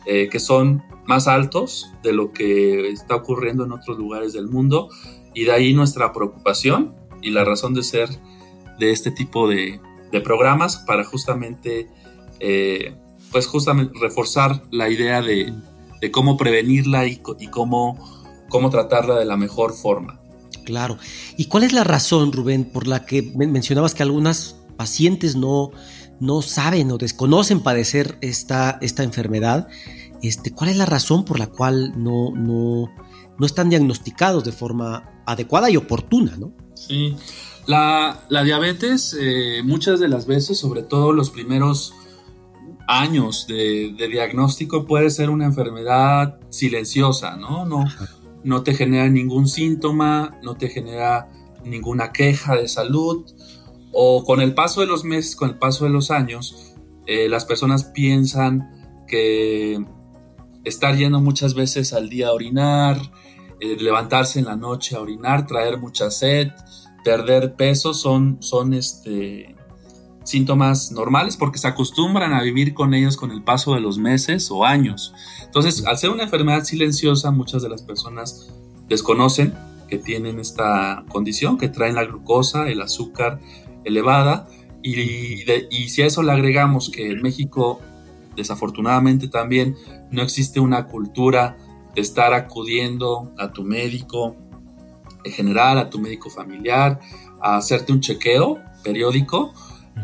eh, 0.05 0.29
que 0.29 0.39
son 0.39 0.83
más 1.07 1.27
altos 1.27 1.91
de 2.03 2.13
lo 2.13 2.33
que 2.33 2.91
está 2.91 3.15
ocurriendo 3.15 3.65
en 3.65 3.73
otros 3.73 3.97
lugares 3.97 4.33
del 4.33 4.49
mundo. 4.49 4.91
Y 5.35 5.45
de 5.45 5.53
ahí 5.53 5.73
nuestra 5.73 6.13
preocupación 6.13 6.95
y 7.23 7.31
la 7.31 7.45
razón 7.45 7.75
de 7.75 7.85
ser 7.85 8.11
de 8.79 8.91
este 8.91 9.11
tipo 9.11 9.49
de, 9.49 9.81
programas 10.25 10.77
para 10.87 11.05
justamente 11.05 11.89
eh, 12.39 12.95
pues 13.31 13.47
justamente 13.47 13.95
reforzar 13.99 14.63
la 14.71 14.91
idea 14.91 15.23
de, 15.23 15.55
cómo 16.13 16.37
prevenirla 16.37 17.07
y, 17.07 17.17
cómo, 17.51 17.99
cómo 18.51 18.69
tratarla 18.69 19.19
de 19.19 19.25
la 19.25 19.37
mejor 19.37 19.73
forma. 19.73 20.21
Claro. 20.65 20.99
¿Y 21.37 21.47
cuál 21.47 21.65
es 21.65 21.73
la 21.73 21.85
razón, 21.85 22.31
Rubén, 22.33 22.65
por 22.65 22.87
la 22.87 23.07
que 23.07 23.23
mencionabas 23.23 23.95
que 23.95 24.03
algunas 24.03 24.57
pacientes 24.77 25.35
no, 25.35 25.71
no 26.21 26.43
saben 26.43 26.91
o 26.93 26.99
desconocen 26.99 27.61
padecer 27.61 28.19
esta, 28.21 28.79
esta 28.83 29.03
enfermedad? 29.03 29.69
Este, 30.23 30.53
¿Cuál 30.53 30.71
es 30.71 30.77
la 30.77 30.87
razón 30.87 31.25
por 31.25 31.39
la 31.39 31.49
cual 31.49 31.93
no, 31.97 32.31
no, 32.33 32.89
no 33.39 33.47
están 33.47 33.71
diagnosticados 33.71 34.45
de 34.45 34.53
forma 34.53 35.23
adecuada 35.27 35.71
y 35.71 35.77
oportuna? 35.77 36.37
¿no? 36.37 36.53
Sí, 36.75 37.17
la, 37.67 38.43
diabetes 38.45 39.17
eh, 39.19 39.63
muchas 39.65 40.01
de 40.01 40.09
las 40.09 40.27
veces, 40.27 40.59
sobre 40.59 40.83
todo 40.83 41.13
los 41.13 41.31
primeros 41.31 41.95
años 42.89 43.47
de, 43.47 43.95
diagnóstico 44.11 44.87
puede 44.87 45.11
ser 45.11 45.31
una 45.31 45.45
enfermedad 45.45 46.41
silenciosa, 46.51 47.37
¿no? 47.37 47.67
No, 48.45 48.63
te 48.63 48.75
genera 48.75 49.09
ningún 49.09 49.47
síntoma, 49.47 50.39
no 50.43 50.57
te 50.57 50.69
genera 50.69 51.31
ninguna 51.65 52.13
queja 52.13 52.57
de 52.57 52.67
salud, 52.67 53.25
o 53.93 54.25
con 54.25 54.41
el 54.41 54.55
paso 54.55 54.81
de 54.81 54.89
los 54.89 55.05
meses, 55.05 55.37
con 55.37 55.51
el 55.51 55.59
paso 55.59 55.85
de 55.85 55.91
los 55.91 56.11
años, 56.11 56.75
eh, 57.07 57.29
las 57.29 57.45
personas 57.45 57.85
piensan 57.85 59.05
que 59.07 59.85
estar 60.65 60.97
yendo 60.97 61.21
muchas 61.21 61.55
veces 61.55 61.93
al 61.93 62.09
día 62.09 62.29
a 62.29 62.33
orinar, 62.33 63.01
eh, 63.61 63.77
levantarse 63.79 64.41
en 64.41 64.47
la 64.47 64.57
noche 64.57 64.97
a 64.97 65.01
orinar, 65.01 65.47
traer 65.47 65.79
mucha 65.79 66.11
sed, 66.11 66.49
perder 67.05 67.55
peso 67.55 67.95
son, 67.95 68.37
son 68.41 68.75
este, 68.75 69.55
síntomas 70.25 70.93
normales 70.93 71.37
porque 71.37 71.59
se 71.59 71.69
acostumbran 71.69 72.33
a 72.33 72.43
vivir 72.43 72.75
con 72.75 72.95
ellos 72.95 73.17
con 73.17 73.31
el 73.31 73.43
paso 73.43 73.75
de 73.75 73.81
los 73.81 73.99
meses 73.99 74.51
o 74.51 74.65
años. 74.65 75.15
Entonces, 75.45 75.85
al 75.87 75.99
ser 75.99 76.11
una 76.11 76.25
enfermedad 76.25 76.65
silenciosa, 76.65 77.31
muchas 77.31 77.63
de 77.63 77.69
las 77.69 77.83
personas 77.83 78.53
desconocen 78.89 79.55
que 79.89 79.99
tienen 79.99 80.39
esta 80.39 81.05
condición, 81.09 81.59
que 81.59 81.69
traen 81.69 81.97
la 81.97 82.05
glucosa, 82.05 82.69
el 82.69 82.81
azúcar 82.81 83.41
elevada, 83.85 84.49
y, 84.83 85.45
y 85.71 85.89
si 85.89 86.03
a 86.03 86.07
eso 86.07 86.23
le 86.23 86.33
agregamos 86.33 86.91
que 86.91 87.11
en 87.11 87.23
México, 87.23 87.81
desafortunadamente 88.37 89.29
también, 89.29 89.77
no 90.11 90.23
existe 90.23 90.61
una 90.61 90.87
cultura 90.89 91.57
de 91.95 92.01
estar 92.01 92.33
acudiendo 92.33 93.33
a 93.39 93.53
tu 93.53 93.65
médico 93.65 94.37
general, 95.25 95.79
a 95.79 95.91
tu 95.91 95.99
médico 95.99 96.31
familiar, 96.31 97.01
a 97.41 97.57
hacerte 97.57 97.93
un 97.93 98.01
chequeo 98.01 98.61
periódico, 98.83 99.53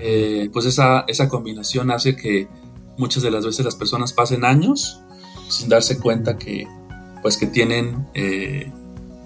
eh, 0.01 0.49
pues 0.53 0.67
esa, 0.67 1.05
esa 1.09 1.29
combinación 1.29 1.91
hace 1.91 2.15
que 2.15 2.49
muchas 2.97 3.23
de 3.23 3.31
las 3.31 3.45
veces 3.45 3.65
las 3.65 3.77
personas 3.77 4.13
pasen 4.13 4.45
años 4.45 5.01
sin 5.49 5.69
darse 5.69 5.99
cuenta 5.99 6.37
que, 6.37 6.67
pues 7.23 7.37
que 7.37 7.47
tienen 7.47 8.07
eh, 8.15 8.71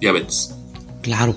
diabetes. 0.00 0.54
Claro. 1.02 1.34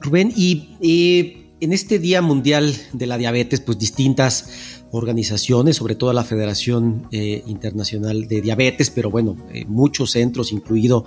Rubén, 0.00 0.32
y 0.34 1.44
en 1.60 1.72
este 1.72 1.98
Día 1.98 2.20
Mundial 2.20 2.76
de 2.92 3.06
la 3.06 3.16
Diabetes, 3.16 3.60
pues 3.60 3.78
distintas 3.78 4.83
organizaciones, 4.96 5.76
sobre 5.76 5.94
todo 5.94 6.12
la 6.12 6.24
Federación 6.24 7.08
eh, 7.10 7.42
Internacional 7.46 8.28
de 8.28 8.40
Diabetes, 8.40 8.90
pero 8.90 9.10
bueno, 9.10 9.36
muchos 9.66 10.12
centros, 10.12 10.52
incluido 10.52 11.04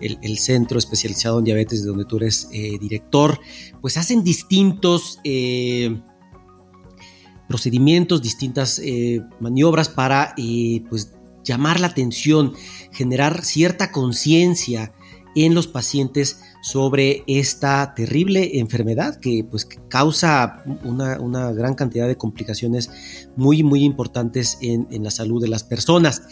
el, 0.00 0.38
centro 0.38 0.78
especializado 0.78 1.38
en 1.38 1.44
diabetes 1.44 1.82
de 1.82 1.88
donde 1.88 2.04
tú 2.04 2.16
eres 2.16 2.48
director, 2.80 3.38
pues 3.80 3.96
hacen 3.96 4.24
distintos 4.24 5.18
procedimientos, 7.48 8.22
distintas 8.22 8.80
eh, 8.82 9.22
maniobras 9.40 9.88
para 9.88 10.34
eh, 10.36 10.82
pues, 10.88 11.12
llamar 11.44 11.80
la 11.80 11.88
atención, 11.88 12.54
generar 12.92 13.44
cierta 13.44 13.92
conciencia 13.92 14.92
en 15.34 15.54
los 15.54 15.66
pacientes 15.66 16.40
sobre 16.66 17.22
esta 17.28 17.94
terrible 17.94 18.58
enfermedad 18.58 19.20
que 19.20 19.46
pues 19.48 19.68
causa 19.88 20.64
una, 20.82 21.52
gran 21.52 21.74
cantidad 21.74 22.08
de 22.08 22.16
complicaciones 22.16 22.90
muy 23.36 23.62
muy 23.62 23.84
importantes 23.84 24.58
en, 24.60 25.04
la 25.04 25.12
salud 25.12 25.40
de 25.40 25.46
las 25.46 25.62
personas. 25.62 26.22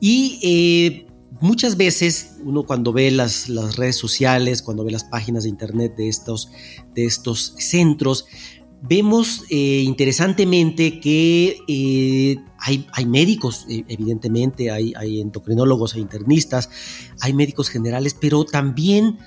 Y 0.00 0.40
eh, 0.42 1.06
muchas 1.40 1.76
veces 1.76 2.38
uno 2.44 2.64
cuando 2.64 2.92
ve 2.92 3.12
las, 3.12 3.48
las, 3.48 3.76
redes 3.76 3.94
sociales, 3.94 4.60
cuando 4.60 4.82
ve 4.82 4.90
las 4.90 5.04
páginas 5.04 5.44
de 5.44 5.50
internet 5.50 5.94
de 5.96 6.08
estos, 6.08 6.50
de 6.96 7.04
estos 7.04 7.54
centros, 7.58 8.26
vemos 8.82 9.44
eh, 9.50 9.84
interesantemente 9.86 10.98
que 10.98 11.58
eh, 11.68 12.38
hay, 12.58 12.88
hay, 12.92 13.06
médicos, 13.06 13.66
evidentemente, 13.68 14.72
hay, 14.72 14.94
hay, 14.96 15.20
endocrinólogos, 15.20 15.94
hay 15.94 16.00
internistas, 16.00 16.70
hay 17.20 17.34
médicos 17.34 17.68
generales, 17.68 18.16
pero 18.18 18.44
también 18.44 19.18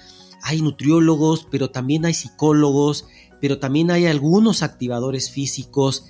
hay 0.44 0.62
nutriólogos, 0.62 1.48
pero 1.50 1.72
también 1.72 2.06
hay 2.06 2.14
psicólogos, 2.14 3.08
pero 3.42 3.60
también 3.60 3.90
hay 3.90 4.06
algunos 4.06 4.62
activadores 4.62 5.32
físicos. 5.32 6.06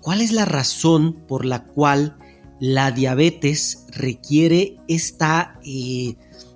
¿Cuál 0.00 0.20
es 0.20 0.32
la 0.32 0.44
razón 0.44 1.24
por 1.26 1.44
la 1.44 1.64
cual 1.64 2.16
la 2.60 2.92
diabetes 2.92 3.86
requiere 3.90 4.76
esta, 4.86 5.58
eh, 5.64 6.14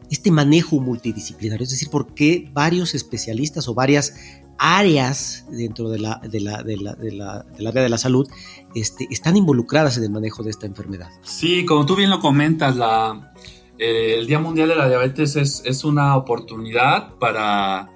este 0.09 0.31
manejo 0.31 0.79
multidisciplinario, 0.79 1.65
es 1.65 1.71
decir, 1.71 1.89
porque 1.91 2.49
varios 2.53 2.95
especialistas 2.95 3.67
o 3.67 3.75
varias 3.75 4.15
áreas 4.57 5.45
dentro 5.51 5.91
de 5.91 5.99
la, 5.99 6.21
de 6.23 6.41
la, 6.41 6.63
de 6.63 6.77
la, 6.77 6.95
del 6.95 7.67
área 7.67 7.83
de 7.83 7.89
la 7.89 7.99
salud 7.99 8.29
este, 8.77 9.09
están 9.11 9.37
involucradas 9.37 9.97
en 9.99 10.05
el 10.05 10.11
manejo 10.11 10.45
de 10.45 10.51
esta 10.51 10.67
enfermedad. 10.67 11.11
Sí, 11.23 11.65
como 11.67 11.85
tú 11.87 11.97
bien 11.97 12.11
lo 12.11 12.21
comentas, 12.21 12.77
la, 12.77 13.33
eh, 13.79 14.15
el 14.19 14.27
Día 14.27 14.39
Mundial 14.39 14.69
de 14.69 14.77
la 14.77 14.89
Diabetes 14.89 15.37
es, 15.37 15.63
es 15.65 15.85
una 15.85 16.17
oportunidad 16.17 17.15
para, 17.19 17.91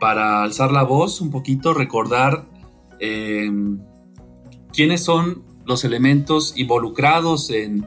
para 0.00 0.42
alzar 0.42 0.72
la 0.72 0.82
voz 0.82 1.20
un 1.20 1.30
poquito, 1.30 1.74
recordar 1.74 2.46
eh, 3.00 3.50
quiénes 4.72 5.02
son 5.02 5.44
los 5.64 5.84
elementos 5.84 6.54
involucrados 6.56 7.50
en, 7.50 7.86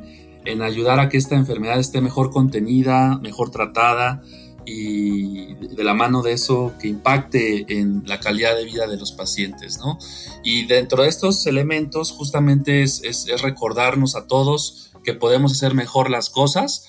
ayudar 0.63 0.99
a 0.99 1.09
que 1.09 1.17
esta 1.17 1.35
enfermedad 1.35 1.79
esté 1.79 2.01
mejor 2.01 2.31
contenida, 2.31 3.19
mejor 3.21 3.51
tratada 3.51 4.23
y 4.65 5.53
de 5.53 5.83
la 5.83 5.93
mano 5.93 6.23
de 6.23 6.31
eso 6.33 6.73
que 6.81 6.87
impacte 6.87 7.71
en 7.79 8.01
la 8.07 8.19
calidad 8.19 8.55
de 8.55 8.65
vida 8.65 8.87
de 8.87 8.97
los 8.97 9.11
pacientes, 9.11 9.77
¿no? 9.77 9.99
Y 10.43 10.65
dentro 10.65 11.03
de 11.03 11.09
estos 11.09 11.45
elementos 11.45 12.11
justamente 12.11 12.81
es, 12.81 13.27
recordarnos 13.43 14.15
a 14.15 14.25
todos 14.25 14.91
que 15.03 15.13
podemos 15.13 15.51
hacer 15.51 15.75
mejor 15.75 16.09
las 16.09 16.31
cosas, 16.31 16.87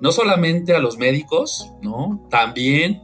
no 0.00 0.12
solamente 0.12 0.74
a 0.74 0.78
los 0.78 0.98
médicos, 0.98 1.70
¿no? 1.82 2.26
También 2.30 3.02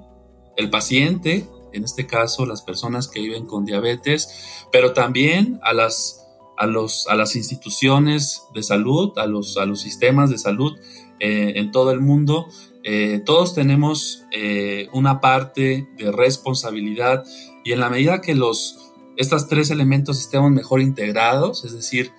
el 0.57 0.71
paciente, 0.71 1.49
en 1.73 1.85
este 1.85 2.07
caso 2.07 2.47
las 2.47 2.63
personas 2.63 3.09
que 3.09 3.21
viven 3.21 3.47
con 3.47 3.65
diabetes, 3.65 4.65
pero 4.73 4.93
también 4.93 5.61
a 5.63 5.73
las 5.73 6.27
a, 6.57 6.67
los, 6.67 7.07
a 7.09 7.15
las 7.15 7.37
instituciones 7.37 8.45
de 8.55 8.63
salud, 8.63 9.17
a 9.19 9.27
los, 9.27 9.57
a 9.57 9.67
los 9.67 9.81
sistemas 9.81 10.31
de 10.31 10.39
salud 10.39 10.77
eh, 11.21 11.55
en 11.57 11.71
todo 11.71 11.91
el 11.93 12.01
mundo. 12.01 12.47
Eh, 12.83 13.21
todos 13.25 13.55
tenemos 13.55 14.25
eh, 14.33 14.89
una 14.93 15.21
parte 15.21 15.89
de 15.97 16.13
responsabilidad 16.13 17.25
y 17.65 17.73
en 17.73 17.81
la 17.81 17.91
medida 17.91 18.21
que 18.21 18.35
los, 18.35 18.93
estos 19.17 19.49
tres 19.49 19.71
elementos 19.71 20.21
estemos 20.21 20.51
mejor 20.51 20.81
integrados, 20.81 21.65
es 21.65 21.73
decir, 21.73 22.13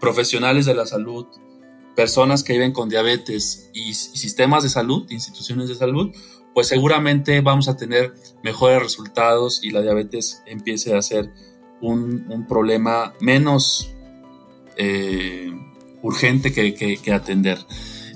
profesionales 0.00 0.66
de 0.66 0.74
la 0.74 0.86
salud, 0.86 1.26
personas 1.94 2.42
que 2.42 2.54
viven 2.54 2.72
con 2.72 2.88
diabetes 2.88 3.70
y, 3.72 3.94
sistemas 3.94 4.62
de 4.62 4.68
salud, 4.68 5.10
instituciones 5.10 5.68
de 5.68 5.74
salud, 5.74 6.14
pues 6.52 6.68
seguramente 6.68 7.40
vamos 7.40 7.68
a 7.68 7.76
tener 7.76 8.14
mejores 8.42 8.82
resultados 8.82 9.62
y 9.62 9.70
la 9.70 9.82
diabetes 9.82 10.42
empiece 10.46 10.94
a 10.94 11.02
ser 11.02 11.30
un, 11.80 12.46
problema 12.48 13.14
menos 13.20 13.92
eh, 14.76 15.52
urgente 16.02 16.52
que, 16.52 17.12
atender. 17.12 17.58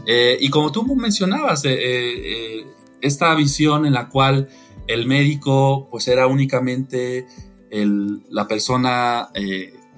Eh, 0.07 0.39
y 0.41 0.51
como 0.51 0.73
tú 0.73 0.85
mencionabas, 0.97 1.63
eh, 1.65 2.65
esta 3.01 3.35
visión 3.35 3.87
en 3.87 3.93
la 3.93 4.09
cual 4.09 4.49
el 4.87 5.07
médico 5.07 5.89
pues 5.91 6.09
era 6.09 6.27
únicamente 6.27 7.27
la 7.71 8.49
persona 8.49 9.29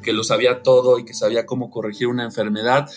que 0.02 0.12
lo 0.12 0.25
sabía 0.25 0.62
todo 0.62 0.99
y 0.99 1.04
que 1.04 1.14
sabía 1.14 1.46
cómo 1.46 1.70
corregir 1.70 2.08
una 2.08 2.25
enfermedad, 2.25 2.88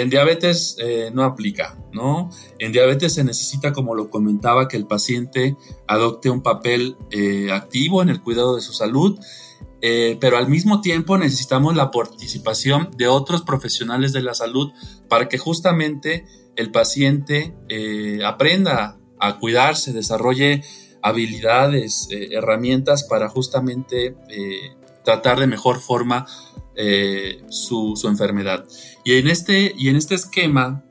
en 0.00 0.10
diabetes 0.10 0.76
no 1.12 1.24
aplica, 1.24 1.78
¿no? 1.92 2.30
En 2.58 2.72
diabetes 2.72 3.14
se 3.14 3.24
necesita, 3.24 3.72
como 3.72 3.94
lo 3.94 4.10
comentaba, 4.10 4.68
que 4.68 4.76
el 4.76 4.86
paciente 4.86 5.56
adopte 5.88 6.30
un 6.30 6.42
papel 6.42 6.96
activo 7.50 8.02
en 8.02 8.10
el 8.10 8.22
cuidado 8.22 8.56
de 8.56 8.62
su 8.62 8.72
salud 8.72 9.18
eh, 9.82 10.16
pero 10.20 10.38
al 10.38 10.48
mismo 10.48 10.80
tiempo 10.80 11.18
necesitamos 11.18 11.76
la 11.76 11.90
participación 11.90 12.90
de 12.96 13.08
otros 13.08 13.42
profesionales 13.42 14.12
de 14.12 14.22
la 14.22 14.34
salud 14.34 14.72
para 15.08 15.28
que 15.28 15.38
justamente 15.38 16.24
el 16.56 16.70
paciente 16.70 17.54
eh, 17.68 18.20
aprenda 18.24 18.98
a 19.20 19.38
cuidarse, 19.38 19.92
desarrolle 19.92 20.62
habilidades, 21.02 22.08
eh, 22.10 22.30
herramientas 22.32 23.04
para 23.04 23.28
justamente 23.28 24.16
tratar 25.04 25.38
de 25.38 25.46
mejor 25.46 25.78
forma 25.78 26.26
su, 27.48 27.94
su, 27.96 28.08
enfermedad. 28.08 28.66
Y 29.04 29.14
en, 29.14 29.28
este, 29.28 29.74
y 29.76 29.88
en 29.88 29.96
este 29.96 30.14
esquema 30.14 30.84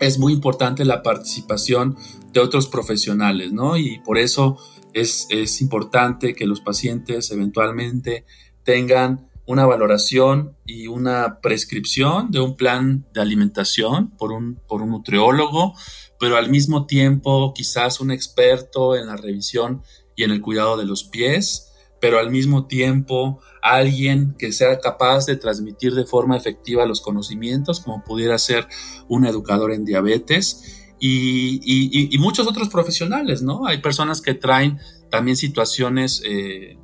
es 0.00 0.18
muy 0.18 0.32
importante 0.32 0.84
la 0.84 1.02
participación 1.02 1.96
de 2.32 2.40
otros 2.40 2.68
profesionales, 2.68 3.52
¿no? 3.52 3.76
Y 3.76 3.98
por 4.00 4.18
eso 4.18 4.58
es, 4.92 5.60
importante 5.60 6.34
que 6.34 6.46
los 6.46 6.60
pacientes 6.60 7.30
eventualmente 7.30 8.24
tengan 8.62 9.28
una 9.46 9.64
valoración 9.64 10.56
y 10.66 10.88
una 10.88 11.40
prescripción 11.40 12.30
de 12.30 12.40
un 12.40 12.56
plan 12.56 13.06
de 13.14 13.20
alimentación 13.20 14.10
por 14.10 14.30
un, 14.32 14.60
por 14.68 14.82
un 14.82 14.90
nutriólogo, 14.90 15.74
pero 16.20 16.36
al 16.36 16.50
mismo 16.50 16.86
tiempo 16.86 17.54
quizás 17.54 18.00
un 18.00 18.10
experto 18.10 18.94
en 18.94 19.06
la 19.06 19.16
revisión 19.16 19.82
y 20.16 20.24
en 20.24 20.32
el 20.32 20.42
cuidado 20.42 20.76
de 20.76 20.84
los 20.84 21.04
pies, 21.04 21.72
pero 22.00 22.18
al 22.18 22.30
mismo 22.30 22.66
tiempo 22.66 23.40
alguien 23.74 24.34
que 24.38 24.52
sea 24.52 24.78
capaz 24.80 25.26
de 25.26 25.36
transmitir 25.36 25.94
de 25.94 26.04
forma 26.04 26.36
efectiva 26.36 26.86
los 26.86 27.00
conocimientos, 27.00 27.80
como 27.80 28.02
pudiera 28.04 28.38
ser 28.38 28.66
un 29.08 29.26
educador 29.26 29.72
en 29.72 29.84
diabetes, 29.84 30.86
y, 31.00 32.16
muchos 32.18 32.46
otros 32.48 32.68
profesionales, 32.68 33.42
¿no? 33.42 33.66
Hay 33.66 33.78
personas 33.78 34.20
que 34.20 34.34
traen 34.34 34.78
también 35.10 35.36
situaciones 35.36 36.22
eh, 36.24 36.76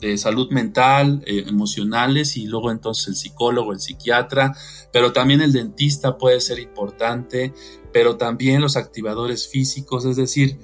de 0.00 0.16
salud 0.16 0.50
mental, 0.50 1.22
eh, 1.26 1.44
emocionales, 1.46 2.36
y 2.36 2.46
luego 2.46 2.70
entonces 2.70 3.08
el 3.08 3.16
psicólogo, 3.16 3.72
el 3.72 3.80
psiquiatra, 3.80 4.54
pero 4.92 5.12
también 5.12 5.40
el 5.40 5.52
dentista 5.52 6.18
puede 6.18 6.40
ser 6.40 6.60
importante, 6.60 7.52
pero 7.92 8.16
también 8.16 8.60
los 8.60 8.76
activadores 8.76 9.48
físicos, 9.48 10.04
es 10.04 10.16
decir, 10.16 10.58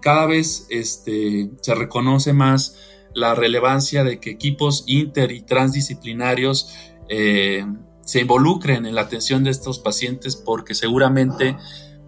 cada 0.00 0.26
vez 0.26 0.66
este, 0.70 1.50
se 1.60 1.74
reconoce 1.74 2.32
más 2.32 2.76
la 3.14 3.34
relevancia 3.34 4.04
de 4.04 4.20
que 4.20 4.30
equipos 4.30 4.84
inter 4.86 5.32
y 5.32 5.42
transdisciplinarios 5.42 6.74
eh, 7.08 7.64
se 8.04 8.20
involucren 8.20 8.86
en 8.86 8.94
la 8.94 9.02
atención 9.02 9.44
de 9.44 9.50
estos 9.50 9.78
pacientes 9.78 10.36
porque 10.36 10.74
seguramente 10.74 11.56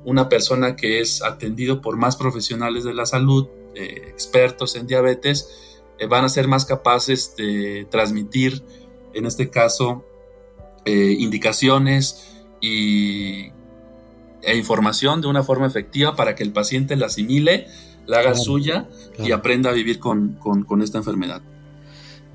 una 0.04 0.28
persona 0.28 0.76
que 0.76 1.00
es 1.00 1.23
atendido 1.23 1.80
por 1.80 1.96
más 1.96 2.16
profesionales 2.16 2.84
de 2.84 2.94
la 2.94 3.06
salud, 3.06 3.49
eh, 3.75 4.02
expertos 4.08 4.76
en 4.76 4.87
diabetes, 4.87 5.80
eh, 5.99 6.06
van 6.06 6.25
a 6.25 6.28
ser 6.28 6.49
más 6.49 6.64
capaces 6.64 7.37
de 7.37 7.87
transmitir, 7.90 8.62
en 9.14 9.26
este 9.26 9.50
caso, 9.50 10.04
indicaciones 10.87 12.44
y, 12.61 13.50
e 14.44 14.56
información 14.56 15.23
de 15.23 15.28
una 15.28 15.42
forma 15.42 15.66
efectiva 15.66 16.14
para 16.14 16.34
que 16.34 16.42
el 16.42 16.52
paciente 16.52 16.96
la 16.96 17.06
asimile, 17.06 17.66
la 18.06 18.18
haga 18.18 18.34
suya 18.34 18.88
y 19.18 19.32
aprenda 19.32 19.70
a 19.70 19.73
vivir 19.73 19.99
con 19.99 20.82
esta 20.82 20.99
enfermedad. 20.99 21.42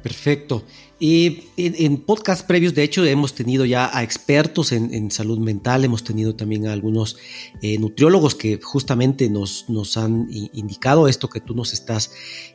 Perfecto. 0.02 0.64
Y 1.00 1.44
en, 1.56 1.98
podcast 1.98 2.46
previos, 2.46 2.74
de 2.74 2.84
hecho, 2.84 3.06
hemos 3.06 3.34
tenido 3.34 3.66
ya 3.66 3.90
a 3.98 4.04
expertos 4.04 4.72
en, 4.72 5.12
salud 5.12 5.40
mental, 5.40 5.86
hemos 5.86 6.04
tenido 6.04 6.36
también 6.36 6.68
a 6.68 6.74
algunos 6.74 7.18
eh, 7.62 7.78
nutriólogos 7.80 8.36
que 8.36 8.60
justamente 8.62 9.30
nos, 9.30 9.70
nos, 9.70 9.96
han 9.98 10.28
indicado 10.30 11.08
esto 11.08 11.30
que 11.30 11.40
tú 11.40 11.56
nos 11.56 11.74
estás 11.74 12.12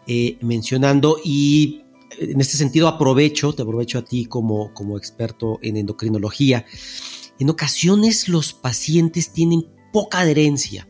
eh, 0.06 0.36
mencionando. 0.42 1.18
Y 1.24 1.84
en 2.18 2.40
este 2.40 2.56
sentido 2.56 2.88
aprovecho, 2.88 3.54
te 3.54 3.62
aprovecho 3.62 3.98
a 3.98 4.04
ti 4.04 4.26
como, 4.26 4.72
como 4.74 4.98
experto 4.98 5.58
en 5.62 5.78
endocrinología. 5.78 6.66
En 7.38 7.50
ocasiones 7.50 8.28
los 8.28 8.52
pacientes 8.52 9.32
tienen 9.32 9.66
poca 9.92 10.20
adherencia 10.20 10.88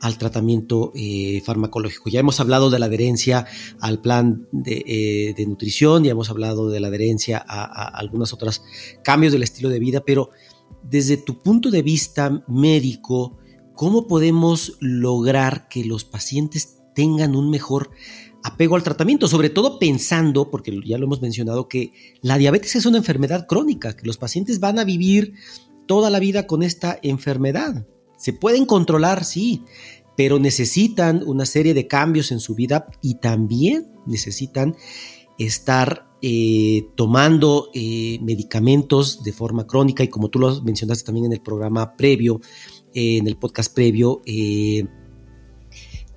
al 0.00 0.18
tratamiento 0.18 0.92
eh, 0.94 1.42
farmacológico. 1.44 2.10
Ya 2.10 2.20
hemos 2.20 2.40
hablado 2.40 2.70
de 2.70 2.78
la 2.78 2.86
adherencia 2.86 3.46
al 3.80 4.00
plan 4.00 4.46
de, 4.52 4.84
eh, 4.86 5.46
nutrición, 5.46 6.04
ya 6.04 6.12
hemos 6.12 6.30
hablado 6.30 6.68
de 6.70 6.80
la 6.80 6.88
adherencia 6.88 7.38
a, 7.46 7.64
a 7.64 7.88
algunos 7.98 8.32
otros 8.32 8.62
cambios 9.02 9.32
del 9.32 9.42
estilo 9.42 9.68
de 9.68 9.78
vida, 9.78 10.02
pero 10.04 10.30
desde 10.82 11.16
tu 11.16 11.38
punto 11.42 11.70
de 11.70 11.82
vista 11.82 12.44
médico, 12.48 13.38
¿cómo 13.74 14.06
podemos 14.06 14.76
lograr 14.80 15.68
que 15.68 15.84
los 15.84 16.04
pacientes 16.04 16.78
tengan 16.94 17.36
un 17.36 17.50
mejor 17.50 17.90
apego 18.46 18.76
al 18.76 18.84
tratamiento, 18.84 19.26
sobre 19.26 19.50
todo 19.50 19.78
pensando, 19.78 20.50
porque 20.50 20.80
ya 20.84 20.98
lo 20.98 21.06
hemos 21.06 21.20
mencionado, 21.20 21.68
que 21.68 21.92
la 22.22 22.38
diabetes 22.38 22.76
es 22.76 22.86
una 22.86 22.98
enfermedad 22.98 23.46
crónica, 23.48 23.96
que 23.96 24.06
los 24.06 24.18
pacientes 24.18 24.60
van 24.60 24.78
a 24.78 24.84
vivir 24.84 25.34
toda 25.86 26.10
la 26.10 26.20
vida 26.20 26.46
con 26.46 26.62
esta 26.62 26.98
enfermedad. 27.02 27.86
Se 28.26 28.32
pueden 28.32 28.66
controlar, 28.66 29.24
sí, 29.24 29.62
pero 30.16 30.40
necesitan 30.40 31.22
una 31.24 31.46
serie 31.46 31.74
de 31.74 31.86
cambios 31.86 32.32
en 32.32 32.40
su 32.40 32.56
vida 32.56 32.88
y 33.00 33.20
también 33.20 33.92
necesitan 34.04 34.74
estar 35.38 36.08
eh, 36.22 36.88
tomando 36.96 37.70
eh, 37.72 38.18
medicamentos 38.22 39.22
de 39.22 39.32
forma 39.32 39.68
crónica 39.68 40.02
y 40.02 40.08
como 40.08 40.28
tú 40.28 40.40
lo 40.40 40.60
mencionaste 40.62 41.04
también 41.04 41.26
en 41.26 41.34
el 41.34 41.40
programa 41.40 41.96
previo, 41.96 42.40
eh, 42.92 43.18
en 43.18 43.28
el 43.28 43.36
podcast 43.36 43.72
previo, 43.72 44.22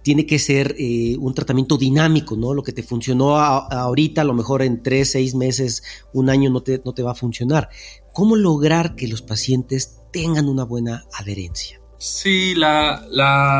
tiene 0.01 0.25
que 0.25 0.39
ser 0.39 0.75
un 1.19 1.35
tratamiento 1.35 1.77
dinámico, 1.77 2.35
¿no? 2.35 2.55
Lo 2.55 2.63
que 2.63 2.73
te 2.73 2.81
funcionó 2.81 3.37
ahorita, 3.37 4.21
a 4.21 4.25
lo 4.25 4.33
mejor 4.33 4.63
en 4.63 4.81
tres, 4.81 5.11
seis 5.11 5.35
meses, 5.35 5.83
un 6.11 6.31
año 6.31 6.49
no 6.49 6.63
te, 6.63 6.81
no 6.83 6.95
te 6.95 7.03
va 7.03 7.11
a 7.11 7.15
funcionar. 7.15 7.69
¿Cómo 8.13 8.35
lograr 8.35 8.95
que 8.95 9.07
los 9.07 9.21
pacientes 9.21 9.99
tengan 10.11 10.49
una 10.49 10.63
buena 10.63 11.05
adherencia? 11.13 11.78
Sí, 12.01 12.55
la, 12.55 13.03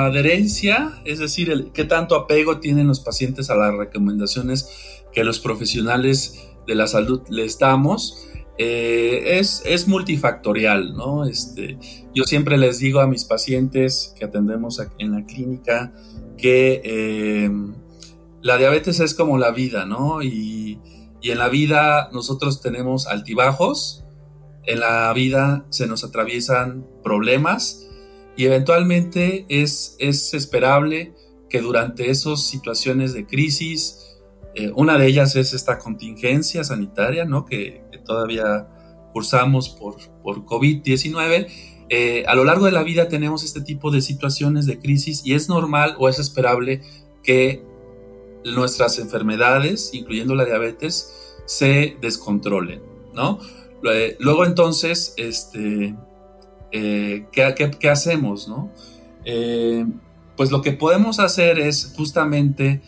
adherencia, 0.05 1.01
es 1.03 1.19
decir, 1.19 1.49
el, 1.49 1.73
qué 1.73 1.83
tanto 1.83 2.15
apego 2.15 2.61
tienen 2.61 2.87
los 2.87 3.01
pacientes 3.01 3.49
a 3.49 3.55
las 3.57 3.75
recomendaciones 3.75 4.69
que 5.11 5.25
los 5.25 5.41
profesionales 5.41 6.47
de 6.65 6.73
la 6.73 6.87
salud 6.87 7.21
les 7.29 7.59
damos, 7.59 8.29
eh, 8.57 9.39
es, 9.39 9.87
multifactorial, 9.89 10.93
¿no? 10.93 11.25
Este, 11.25 11.77
yo 12.15 12.23
siempre 12.23 12.57
les 12.57 12.79
digo 12.79 13.01
a 13.01 13.07
mis 13.07 13.25
pacientes 13.25 14.13
que 14.17 14.23
atendemos 14.23 14.81
en 14.99 15.11
la 15.11 15.25
clínica 15.25 15.91
que 16.37 16.81
eh, 16.85 17.51
la 18.41 18.55
diabetes 18.55 19.01
es 19.01 19.15
como 19.15 19.37
la 19.37 19.51
vida, 19.51 19.85
¿no? 19.85 20.21
Y, 20.21 20.79
y, 21.21 21.31
en 21.31 21.39
la 21.39 21.49
vida 21.49 22.09
nosotros 22.13 22.61
tenemos 22.61 23.05
altibajos, 23.05 24.05
en 24.65 24.79
la 24.79 25.11
vida 25.11 25.65
se 25.71 25.87
nos 25.87 26.05
atraviesan 26.05 26.87
problemas 27.03 27.88
y 28.39 28.45
eventualmente 28.45 29.45
es, 29.49 29.97
es 29.99 30.33
esperable 30.33 31.13
que 31.49 31.59
durante 31.59 32.09
esas 32.09 32.41
situaciones 32.41 33.11
de 33.11 33.25
crisis, 33.25 34.17
eh, 34.55 34.71
una 34.77 34.97
de 34.97 35.07
ellas 35.07 35.35
es 35.35 35.53
esta 35.53 35.77
contingencia 35.77 36.63
sanitaria, 36.63 37.25
¿no? 37.25 37.43
Que, 37.43 37.83
todavía 38.05 38.69
cursamos 39.11 39.67
por, 39.67 39.97
por 40.23 40.45
COVID-19. 40.45 41.47
Eh, 41.89 42.23
a 42.29 42.33
lo 42.33 42.45
largo 42.45 42.63
de 42.63 42.71
la 42.71 42.81
vida 42.81 43.09
tenemos 43.09 43.43
este 43.43 43.59
tipo 43.59 43.91
de 43.91 43.99
situaciones 43.99 44.65
de 44.65 44.79
crisis 44.79 45.21
y 45.25 45.33
es 45.33 45.49
normal 45.49 45.97
o 45.99 46.07
es 46.07 46.17
esperable 46.17 46.81
que 47.21 47.61
nuestras 48.45 48.99
enfermedades, 48.99 49.89
incluyendo 49.93 50.33
la 50.33 50.45
diabetes, 50.45 51.13
se 51.45 51.97
descontrolen, 51.99 52.81
¿no? 53.13 53.39
Eh, 53.91 54.15
luego 54.17 54.45
entonces, 54.45 55.13
este, 55.17 55.93
¿qué, 56.71 57.89
hacemos, 57.89 58.47
no? 58.47 58.71
pues 60.35 60.51
lo 60.51 60.61
que 60.61 60.71
podemos 60.71 61.19
hacer 61.19 61.59
es 61.59 61.93
justamente 61.97 62.81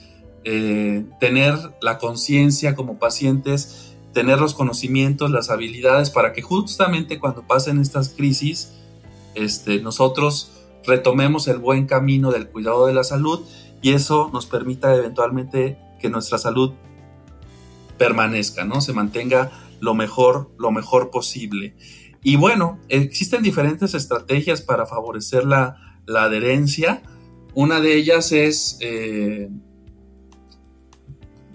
eh, 0.43 1.05
tener 1.19 1.55
la 1.81 1.99
conciencia 1.99 2.75
como 2.75 2.97
pacientes, 2.97 3.93
tener 4.11 4.39
los 4.39 4.55
conocimientos, 4.55 5.29
las 5.29 5.51
habilidades 5.51 6.09
para 6.09 6.33
que 6.33 6.41
justamente 6.41 7.19
cuando 7.19 7.45
pasen 7.45 7.79
estas 7.79 8.09
crisis, 8.09 8.71
este, 9.35 9.81
nosotros 9.81 10.51
retomemos 10.85 11.47
el 11.47 11.59
buen 11.59 11.85
camino 11.85 12.31
del 12.31 12.47
cuidado 12.47 12.87
de 12.87 12.93
la 12.93 13.03
salud 13.03 13.41
y 13.83 13.91
eso 13.91 14.29
nos 14.33 14.47
permita 14.47 14.95
eventualmente 14.95 15.77
que 15.99 16.09
nuestra 16.09 16.37
salud 16.39 16.73
permanezca, 17.99 18.65
¿no? 18.65 18.81
Se 18.81 18.93
mantenga 18.93 19.51
lo 19.79 19.93
mejor, 19.93 20.49
lo 20.57 20.71
mejor 20.71 21.11
posible. 21.11 21.75
Y 22.23 22.35
bueno, 22.35 22.79
existen 22.87 23.41
diferentes 23.41 23.93
estrategias 23.93 24.61
para 24.61 24.85
favorecer 24.85 25.45
la, 25.45 25.77
adherencia. 26.07 27.01
Una 27.53 27.79
de 27.79 27.95
ellas 27.95 28.31
es 28.31 28.77
eh, 28.81 29.49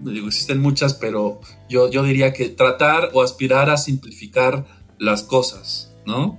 existen 0.07 0.61
muchas, 0.61 0.95
pero 0.95 1.41
yo, 1.69 1.91
yo 1.91 2.03
diría 2.03 2.33
que 2.33 2.49
tratar 2.49 3.11
o 3.13 3.23
aspirar 3.23 3.71
a 3.71 3.77
simplificar 3.77 4.67
las 4.99 5.23
cosas, 5.23 5.95
¿no? 6.07 6.39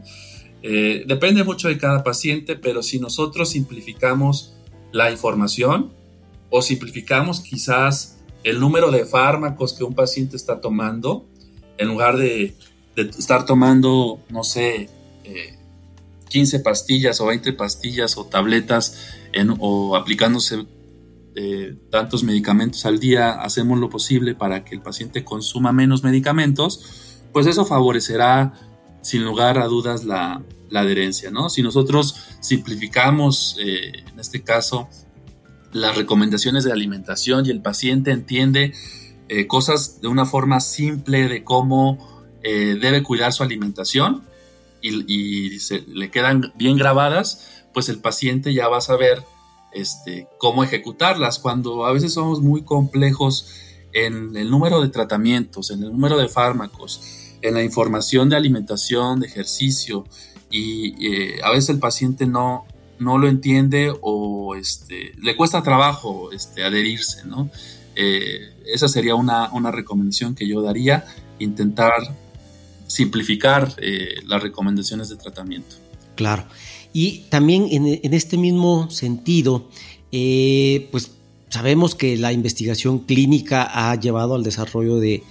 Eh, 0.64 1.04
depende 1.08 1.44
mucho 1.44 1.68
de 1.68 1.78
cada 1.78 2.04
paciente, 2.04 2.56
pero 2.56 2.82
si 2.82 3.00
nosotros 3.00 3.50
simplificamos 3.50 4.56
la 4.92 5.12
información 5.12 5.94
o 6.50 6.62
simplificamos 6.62 7.42
quizás 7.42 8.20
el 8.44 8.60
número 8.60 8.92
de 8.92 9.06
fármacos 9.06 9.74
que 9.74 9.84
un 9.84 9.94
paciente 9.94 10.36
está 10.36 10.60
tomando, 10.60 11.28
en 11.78 11.88
lugar 11.88 12.18
de, 12.18 12.56
estar 12.98 13.46
tomando, 13.46 14.20
no 14.30 14.44
sé, 14.44 14.90
15 16.30 16.58
eh, 16.58 16.60
pastillas 16.60 17.22
o 17.22 17.28
20 17.28 17.54
pastillas 17.54 18.18
o 18.18 18.26
tabletas 18.26 19.14
o 19.60 19.96
aplicándose 19.96 20.66
tantos 21.92 22.24
medicamentos 22.24 22.88
al 22.88 23.00
día, 23.00 23.34
hacemos 23.34 23.78
lo 23.78 23.92
posible 23.92 24.34
para 24.34 24.66
que 24.66 24.74
el 24.74 24.82
paciente 24.82 25.24
consuma 25.24 25.72
menos 25.72 26.04
medicamentos, 26.04 27.20
pues 27.32 27.46
eso 27.46 27.64
favorecerá 27.64 28.54
sin 29.08 29.24
lugar 29.24 29.58
a 29.58 29.68
dudas 29.68 30.04
la, 30.04 30.44
adherencia, 30.74 31.32
¿no? 31.32 31.50
Si 31.50 31.62
nosotros 31.62 32.16
simplificamos, 32.42 33.56
eh, 33.60 34.04
en 34.12 34.20
este 34.20 34.44
caso, 34.44 34.90
las 35.72 35.96
recomendaciones 35.96 36.66
de 36.66 36.74
alimentación 36.74 37.46
y 37.46 37.52
el 37.52 37.62
paciente 37.62 38.12
entiende 38.12 38.74
eh, 39.30 39.48
cosas 39.48 40.02
de 40.02 40.10
una 40.10 40.26
forma 40.26 40.60
simple 40.60 41.30
de 41.30 41.46
cómo 41.46 42.17
eh, 42.44 42.78
debe 42.80 43.04
cuidar 43.04 43.34
su 43.34 43.44
alimentación 43.44 44.24
y, 44.82 45.60
se, 45.60 45.82
le 45.88 46.10
quedan 46.12 46.54
bien 46.56 46.78
grabadas, 46.78 47.66
pues 47.74 47.90
el 47.90 48.00
paciente 48.00 48.54
ya 48.54 48.68
va 48.68 48.78
a 48.78 48.82
saber 48.82 49.24
este, 49.74 50.28
cómo 50.38 50.64
ejecutarlas, 50.64 51.40
cuando 51.40 51.86
a 51.86 51.92
veces 51.92 52.14
somos 52.14 52.42
muy 52.42 52.64
complejos 52.64 53.54
en 53.94 54.36
el 54.36 54.50
número 54.50 54.82
de 54.82 54.90
tratamientos, 54.90 55.72
en 55.72 55.84
el 55.84 55.92
número 55.92 56.18
de 56.18 56.30
fármacos, 56.30 57.02
en 57.42 57.54
la 57.54 57.64
información 57.64 58.30
de 58.30 58.36
alimentación, 58.36 59.20
de 59.20 59.28
ejercicio, 59.28 60.06
y 60.50 61.06
eh, 61.06 61.42
a 61.44 61.52
veces 61.52 61.72
el 61.72 61.80
paciente 61.80 62.26
no, 62.26 62.66
no 63.00 63.18
lo 63.18 63.28
entiende 63.28 63.94
o 64.02 64.56
este, 64.56 65.14
le 65.22 65.36
cuesta 65.36 65.64
trabajo 65.64 66.32
este, 66.32 66.64
adherirse, 66.64 67.26
¿no? 67.26 67.50
Eh, 67.96 68.54
esa 68.66 68.88
sería 68.88 69.16
una, 69.16 69.72
recomendación 69.72 70.36
que 70.36 70.48
yo 70.48 70.62
daría, 70.62 71.06
intentar 71.40 71.94
simplificar 72.88 73.74
eh, 73.78 74.16
las 74.26 74.42
recomendaciones 74.42 75.10
de 75.10 75.18
tratamiento. 75.18 75.76
Claro. 76.16 76.46
Y 76.94 77.26
también 77.30 77.68
en, 77.70 78.14
este 78.14 78.38
mismo 78.38 78.90
sentido, 78.90 79.70
eh, 80.12 80.88
pues 80.92 81.12
sabemos 81.50 81.94
que 81.94 82.18
la 82.18 82.34
investigación 82.34 83.00
clínica 83.00 83.70
ha 83.72 83.94
llevado 84.00 84.34
al 84.34 84.44
desarrollo 84.44 84.98
de 84.98 85.22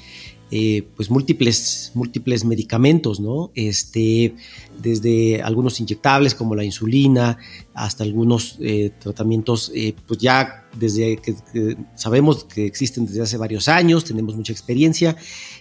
eh, 0.52 0.86
pues 0.94 1.10
múltiples, 1.10 1.90
múltiples 1.94 2.44
medicamentos, 2.44 3.18
¿no? 3.18 3.50
Este, 3.56 4.36
desde 4.80 5.42
algunos 5.42 5.80
inyectables 5.80 6.36
como 6.36 6.54
la 6.54 6.62
insulina 6.62 7.36
hasta 7.74 8.04
algunos 8.04 8.58
eh, 8.60 8.92
tratamientos, 9.00 9.72
pues 10.06 10.20
ya 10.20 10.68
desde 10.78 11.16
que, 11.16 11.76
sabemos 11.96 12.44
que 12.44 12.64
existen 12.64 13.06
desde 13.06 13.22
hace 13.22 13.38
varios 13.38 13.66
años, 13.66 14.04
tenemos 14.04 14.36
mucha 14.36 14.52
experiencia 14.52 15.16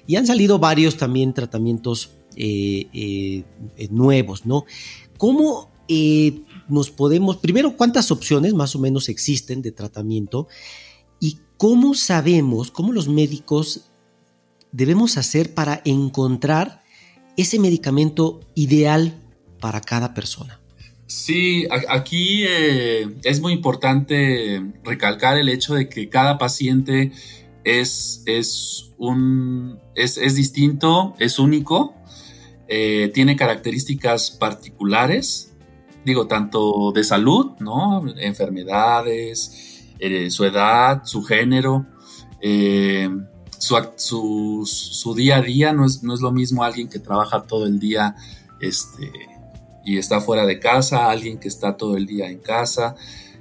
y 0.08 0.16
han 0.16 0.28
salido 0.28 0.60
varios 0.60 0.98
también 0.98 1.34
tratamientos 1.34 2.12
nuevos, 3.90 4.46
¿no? 4.46 4.66
¿Cómo 5.18 5.72
eh, 5.88 6.42
nos 6.68 6.90
podemos, 6.90 7.38
primero, 7.38 7.78
cuántas 7.78 8.10
opciones 8.10 8.54
más 8.54 8.76
o 8.76 8.80
menos 8.80 9.08
existen 9.08 9.62
de 9.62 9.72
tratamiento 9.72 10.48
y 11.20 11.38
cómo 11.58 11.94
sabemos, 11.94 12.72
cómo 12.72 12.92
los 12.92 13.08
médicos 13.08 13.92
debemos 14.72 15.18
hacer 15.18 15.54
para 15.54 15.82
encontrar 15.86 16.84
ese 17.38 17.60
medicamento 17.60 18.42
ideal 18.56 19.14
para 19.60 19.80
cada 19.80 20.14
persona. 20.14 20.60
Sí, 21.06 21.68
aquí 21.88 22.44
eh, 22.48 23.08
es 23.24 23.40
muy 23.40 23.54
importante 23.54 24.64
recalcar 24.84 25.38
el 25.38 25.50
hecho 25.50 25.76
de 25.76 25.88
que 25.88 26.10
cada 26.10 26.40
paciente 26.40 27.12
es, 27.66 28.24
es, 28.26 28.94
un, 28.98 29.80
es, 29.96 30.36
distinto, 30.36 31.16
es 31.20 31.40
único, 31.40 31.94
eh, 32.68 33.12
tiene 33.14 33.36
características 33.36 34.32
particulares 34.32 35.52
digo, 36.06 36.28
tanto 36.28 36.92
de 36.94 37.04
salud, 37.04 37.54
¿no? 37.60 38.06
Enfermedades, 38.18 39.84
eh, 40.00 40.30
su 40.30 40.46
edad, 40.46 41.02
su 41.04 41.24
género, 41.24 41.88
eh, 42.42 43.10
su, 43.58 44.64
su, 44.66 45.16
día 45.16 45.38
a 45.38 45.42
día, 45.42 45.74
no 45.74 45.86
es, 45.86 46.04
no 46.04 46.14
es, 46.14 46.22
lo 46.22 46.32
mismo 46.32 46.64
alguien 46.64 46.88
que 46.88 47.00
trabaja 47.00 47.44
todo 47.44 47.66
el 47.66 47.80
día 47.80 48.16
este, 48.60 49.12
y 49.84 49.98
está 49.98 50.22
fuera 50.22 50.46
de 50.46 50.60
casa, 50.60 51.10
alguien 51.10 51.40
que 51.40 51.48
está 51.48 51.76
todo 51.76 51.98
el 51.98 52.06
día 52.06 52.30
en 52.30 52.40
casa. 52.40 52.96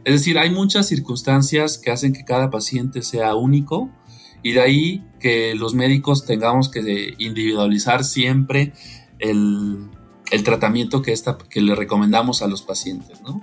Es 0.05 0.15
decir, 0.15 0.39
hay 0.39 0.51
muchas 0.51 0.87
circunstancias 0.87 1.77
que 1.77 1.91
hacen 1.91 2.15
que 2.15 2.25
cada 2.25 2.51
paciente 2.51 3.03
sea 3.03 3.35
único 3.35 3.91
y 4.45 4.53
de 4.53 4.61
ahí 4.61 5.05
que 5.19 5.55
los 5.57 5.75
médicos 5.75 6.25
tengamos 6.27 6.69
que 6.69 7.15
individualizar 7.19 8.05
siempre 8.05 8.75
el, 9.19 9.89
el 10.31 10.45
tratamiento 10.45 11.03
que, 11.03 11.13
esta, 11.13 11.39
que 11.39 11.63
le 11.63 11.75
recomendamos 11.75 12.43
a 12.43 12.47
los 12.47 12.63
pacientes. 12.63 13.23
¿no? 13.23 13.43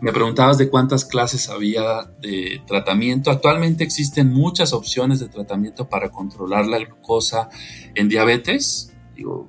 Me 0.00 0.12
preguntabas 0.12 0.58
de 0.58 0.68
cuántas 0.68 1.04
clases 1.04 1.48
había 1.48 2.02
de 2.20 2.60
tratamiento. 2.66 3.30
Actualmente 3.30 3.84
existen 3.84 4.32
muchas 4.32 4.72
opciones 4.72 5.20
de 5.20 5.28
tratamiento 5.28 5.88
para 5.88 6.10
controlar 6.10 6.66
la 6.66 6.78
glucosa 6.78 7.48
en 7.94 8.08
diabetes. 8.08 8.92
Digo, 9.14 9.46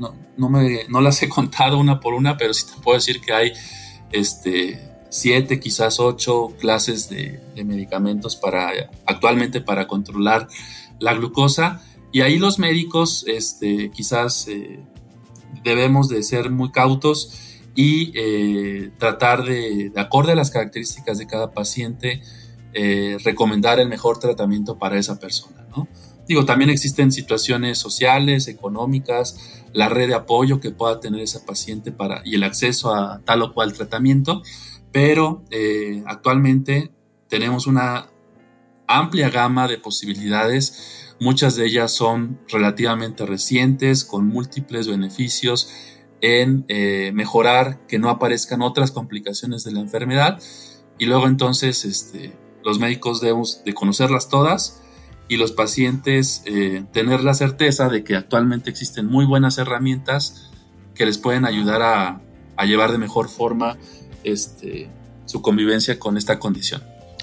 no, 0.00 0.14
no, 0.36 0.48
me, 0.48 0.80
no 0.88 1.00
las 1.00 1.22
he 1.22 1.28
contado 1.30 1.78
una 1.78 2.00
por 2.00 2.14
una, 2.14 2.36
pero 2.36 2.52
sí 2.54 2.66
te 2.66 2.82
puedo 2.82 2.96
decir 2.96 3.20
que 3.20 3.32
hay 3.32 3.52
este, 4.10 4.91
siete, 5.12 5.60
quizás 5.60 6.00
ocho 6.00 6.54
clases 6.58 7.10
de, 7.10 7.38
medicamentos 7.64 8.34
para, 8.34 8.72
actualmente 9.06 9.60
para 9.60 9.86
controlar 9.86 10.48
la 10.98 11.12
glucosa. 11.12 11.82
Y 12.12 12.22
ahí 12.22 12.38
los 12.38 12.58
médicos 12.58 13.24
este, 13.28 13.90
quizás 13.90 14.48
eh, 14.48 14.80
debemos 15.62 16.08
de 16.08 16.22
ser 16.22 16.50
muy 16.50 16.70
cautos 16.70 17.60
y 17.74 18.12
eh, 18.14 18.90
tratar 18.98 19.44
de, 19.44 19.90
de 19.90 20.00
acorde 20.00 20.32
a 20.32 20.34
las 20.34 20.50
características 20.50 21.18
de 21.18 21.26
cada 21.26 21.52
paciente, 21.52 22.22
eh, 22.72 23.18
recomendar 23.22 23.80
el 23.80 23.88
mejor 23.88 24.18
tratamiento 24.18 24.78
para 24.78 24.98
esa 24.98 25.18
persona. 25.18 25.66
¿no? 25.76 25.88
Digo, 26.26 26.46
también 26.46 26.70
existen 26.70 27.12
situaciones 27.12 27.76
sociales, 27.76 28.48
económicas, 28.48 29.62
la 29.74 29.90
red 29.90 30.08
de 30.08 30.14
apoyo 30.14 30.58
que 30.58 30.70
pueda 30.70 31.00
tener 31.00 31.20
esa 31.20 31.44
paciente 31.44 31.92
para, 31.92 32.22
y 32.24 32.34
el 32.34 32.44
acceso 32.44 32.94
a 32.94 33.20
tal 33.26 33.42
o 33.42 33.52
cual 33.52 33.74
tratamiento 33.74 34.42
pero 34.92 35.42
eh, 35.50 36.02
actualmente 36.06 36.92
tenemos 37.28 37.66
una 37.66 38.10
amplia 38.86 39.30
gama 39.30 39.68
de 39.68 39.78
posibilidades, 39.78 41.14
muchas 41.18 41.56
de 41.56 41.66
ellas 41.66 41.92
son 41.92 42.40
relativamente 42.48 43.24
recientes, 43.24 44.04
con 44.04 44.26
múltiples 44.26 44.86
beneficios 44.86 45.70
en 46.20 46.64
eh, 46.68 47.10
mejorar 47.14 47.86
que 47.86 47.98
no 47.98 48.10
aparezcan 48.10 48.62
otras 48.62 48.90
complicaciones 48.90 49.64
de 49.64 49.72
la 49.72 49.80
enfermedad. 49.80 50.40
Y 50.98 51.06
luego 51.06 51.26
entonces 51.26 51.84
este, 51.84 52.36
los 52.64 52.78
médicos 52.78 53.20
debemos 53.20 53.64
de 53.64 53.74
conocerlas 53.74 54.28
todas 54.28 54.82
y 55.28 55.36
los 55.36 55.52
pacientes 55.52 56.42
eh, 56.44 56.84
tener 56.92 57.24
la 57.24 57.34
certeza 57.34 57.88
de 57.88 58.04
que 58.04 58.14
actualmente 58.14 58.70
existen 58.70 59.06
muy 59.06 59.24
buenas 59.24 59.58
herramientas 59.58 60.50
que 60.94 61.06
les 61.06 61.18
pueden 61.18 61.44
ayudar 61.44 61.82
a, 61.82 62.20
a 62.56 62.66
llevar 62.66 62.92
de 62.92 62.98
mejor 62.98 63.28
forma 63.28 63.78
este, 64.24 64.88
su 65.26 65.42
convivencia 65.42 65.98
con 65.98 66.16
esta 66.16 66.38
condición. 66.38 66.82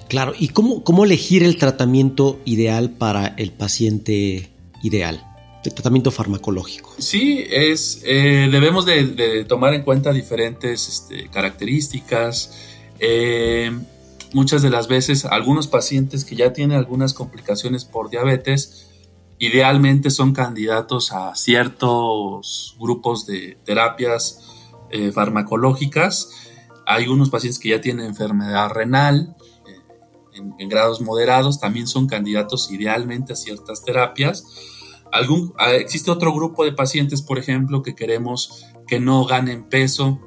Claro, 0.09 0.33
¿y 0.38 0.49
cómo, 0.49 0.83
cómo 0.83 1.05
elegir 1.05 1.43
el 1.43 1.57
tratamiento 1.57 2.39
ideal 2.43 2.89
para 2.89 3.27
el 3.38 3.51
paciente 3.51 4.49
ideal? 4.81 5.23
El 5.63 5.73
tratamiento 5.73 6.09
farmacológico. 6.09 6.95
Sí, 6.97 7.45
es, 7.49 8.01
eh, 8.05 8.49
debemos 8.51 8.85
de, 8.85 9.45
tomar 9.47 9.73
en 9.73 9.83
cuenta 9.83 10.12
diferentes 10.12 10.88
este, 10.88 11.29
características. 11.29 12.57
Eh, 12.99 13.71
muchas 14.33 14.62
de 14.62 14.69
las 14.71 14.88
veces 14.88 15.25
algunos 15.25 15.67
pacientes 15.67 16.25
que 16.25 16.35
ya 16.35 16.53
tienen 16.53 16.77
algunas 16.77 17.13
complicaciones 17.13 17.85
por 17.85 18.09
diabetes, 18.09 18.88
idealmente 19.38 20.09
son 20.09 20.33
candidatos 20.33 21.12
a 21.12 21.35
ciertos 21.35 22.75
grupos 22.79 23.27
de 23.27 23.57
terapias 23.63 24.41
eh, 24.91 25.12
farmacológicas 25.12 26.48
hay 26.89 27.08
unos 27.08 27.30
pacientes 27.30 27.60
que 27.60 27.69
ya 27.69 27.82
tienen 27.82 28.08
enfermedad 28.08 28.71
renal 28.71 29.36
eh, 29.67 30.41
en, 30.58 30.69
grados 30.69 31.02
moderados, 31.02 31.60
también 31.60 31.86
son 31.86 32.08
candidatos 32.08 32.71
idealmente 32.71 33.32
a 33.32 33.36
ciertas 33.36 33.86
terapias. 33.86 34.43
Algún, 35.12 35.54
ah, 35.60 35.73
existe 35.73 36.10
otro 36.10 36.34
grupo 36.34 36.65
de 36.65 36.71
pacientes, 36.71 37.21
por 37.21 37.38
ejemplo, 37.38 37.84
que 37.84 37.93
queremos 37.93 38.65
que 38.88 38.99
no 38.99 39.23
ganen 39.25 39.69
peso 39.69 40.19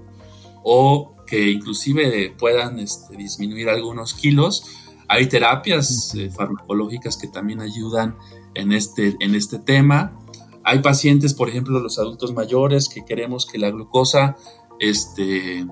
o 0.63 1.17
que 1.27 1.51
inclusive 1.51 2.33
puedan 2.39 2.79
este, 2.79 3.17
disminuir 3.17 3.69
algunos 3.69 4.15
kilos. 4.15 4.65
Hay 5.09 5.27
terapias 5.27 6.15
eh, 6.15 6.31
farmacológicas 6.31 7.17
que 7.17 7.27
también 7.27 7.61
ayudan 7.61 8.17
en 8.55 8.71
este, 8.71 9.17
en 9.19 9.35
este 9.35 9.59
tema. 9.59 10.17
Hay 10.63 10.79
pacientes, 10.79 11.35
por 11.35 11.49
ejemplo, 11.49 11.81
los 11.81 11.99
adultos 11.99 12.33
mayores, 12.33 12.89
que 12.89 13.05
queremos 13.05 13.47
que 13.47 13.59
la 13.59 13.71
glucosa 13.71 14.37
este, 14.79 15.67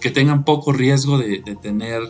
que 0.00 0.10
tengan 0.10 0.44
poco 0.44 0.72
riesgo 0.72 1.18
de, 1.18 1.40
tener 1.60 2.02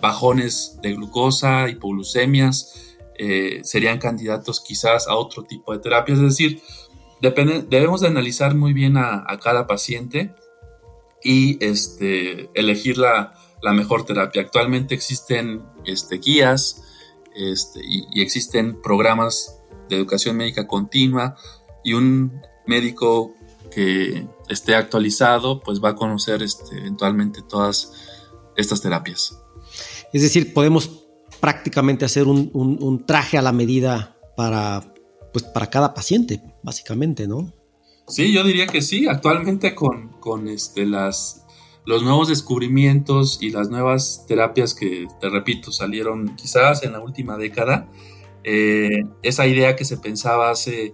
bajones 0.00 0.78
de 0.82 0.94
glucosa, 0.94 1.68
hipoglucemias, 1.68 2.96
eh, 3.18 3.60
serían 3.64 3.98
candidatos 3.98 4.60
quizás 4.60 5.08
a 5.08 5.16
otro 5.16 5.44
tipo 5.44 5.72
de 5.72 5.78
terapia. 5.78 6.14
Es 6.14 6.20
decir, 6.20 6.60
debemos 7.20 8.00
de 8.00 8.08
analizar 8.08 8.54
muy 8.54 8.72
bien 8.72 8.96
a, 8.96 9.24
cada 9.42 9.66
paciente 9.66 10.34
y 11.22 11.62
este, 11.64 12.50
elegir 12.54 12.98
la, 12.98 13.34
mejor 13.72 14.04
terapia. 14.04 14.42
Actualmente 14.42 14.94
existen 14.94 15.62
este, 15.84 16.18
guías 16.18 16.82
este, 17.34 17.80
y, 17.84 18.06
y, 18.12 18.22
existen 18.22 18.80
programas 18.80 19.60
de 19.88 19.96
educación 19.96 20.36
médica 20.36 20.66
continua 20.66 21.36
y 21.84 21.94
un 21.94 22.40
médico 22.66 23.34
que 23.70 24.26
esté 24.48 24.74
actualizado, 24.74 25.60
pues 25.60 25.82
va 25.82 25.90
a 25.90 25.94
conocer 25.94 26.42
este, 26.42 26.78
eventualmente 26.78 27.42
todas 27.42 27.92
estas 28.56 28.80
terapias. 28.80 29.38
Es 30.12 30.22
decir, 30.22 30.52
podemos 30.54 31.06
prácticamente 31.40 32.04
hacer 32.04 32.26
un, 32.26 33.04
traje 33.06 33.38
a 33.38 33.42
la 33.42 33.52
medida 33.52 34.16
para, 34.36 34.92
pues, 35.32 35.44
para 35.44 35.70
cada 35.70 35.94
paciente, 35.94 36.42
básicamente, 36.62 37.28
¿no? 37.28 37.52
Sí, 38.06 38.32
yo 38.32 38.42
diría 38.42 38.66
que 38.66 38.80
sí. 38.80 39.06
Actualmente 39.06 39.74
con, 39.74 40.08
con 40.20 40.48
este, 40.48 40.86
las, 40.86 41.44
los 41.84 42.02
nuevos 42.02 42.28
descubrimientos 42.28 43.38
y 43.40 43.50
las 43.50 43.68
nuevas 43.68 44.24
terapias 44.26 44.74
que, 44.74 45.06
te 45.20 45.28
repito, 45.28 45.72
salieron 45.72 46.34
quizás 46.36 46.82
en 46.82 46.92
la 46.92 47.00
última 47.00 47.36
década, 47.36 47.88
eh, 48.44 49.04
esa 49.22 49.46
idea 49.46 49.76
que 49.76 49.84
se 49.84 49.98
pensaba 49.98 50.50
hace 50.50 50.92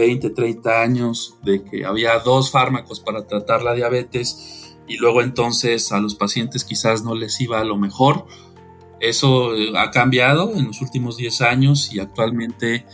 20, 0.00 0.30
30 0.30 0.82
años 0.82 1.34
de 1.44 1.62
que 1.62 1.84
había 1.84 2.18
dos 2.20 2.50
fármacos 2.50 3.00
para 3.00 3.26
tratar 3.26 3.62
la 3.62 3.74
diabetes 3.74 4.74
y 4.88 4.96
luego 4.96 5.22
entonces 5.22 5.92
a 5.92 6.00
los 6.00 6.14
pacientes 6.14 6.64
quizás 6.64 7.04
no 7.04 7.14
les 7.14 7.40
iba 7.40 7.60
a 7.60 7.64
lo 7.64 7.76
mejor. 7.76 8.26
Eso 8.98 9.54
eh, 9.54 9.72
ha 9.76 9.90
cambiado 9.90 10.52
en 10.56 10.66
los 10.66 10.80
últimos 10.80 11.16
10 11.16 11.42
años 11.42 11.92
y 11.92 12.00
actualmente 12.00 12.86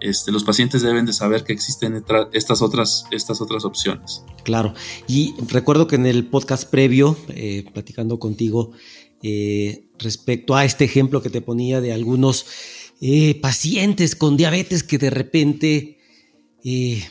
este, 0.00 0.30
los 0.32 0.44
pacientes 0.44 0.82
deben 0.82 1.04
de 1.04 1.12
saber 1.12 1.44
que 1.44 1.52
existen 1.52 2.04
estas 2.32 2.62
otras, 2.62 3.06
estas 3.10 3.40
otras 3.40 3.64
opciones. 3.64 4.24
Claro, 4.44 4.72
y 5.06 5.34
recuerdo 5.48 5.88
que 5.88 5.96
en 5.96 6.06
el 6.06 6.26
podcast 6.26 6.70
previo, 6.70 7.16
eh, 7.28 7.64
platicando 7.74 8.18
contigo 8.18 8.70
eh, 9.22 9.88
respecto 9.98 10.54
a 10.54 10.64
este 10.64 10.84
ejemplo 10.84 11.22
que 11.22 11.30
te 11.30 11.40
ponía 11.40 11.80
de 11.80 11.92
algunos 11.92 12.46
pacientes 13.40 14.14
con 14.14 14.36
diabetes 14.36 14.84
que 14.84 14.96
de 14.96 15.10
repente 15.10 15.98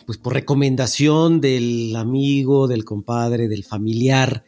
pues 0.06 0.18
por 0.18 0.34
recomendación 0.34 1.42
del 1.42 1.96
amigo, 1.96 2.68
del 2.68 2.86
compadre, 2.86 3.48
del 3.48 3.64
familiar, 3.64 4.46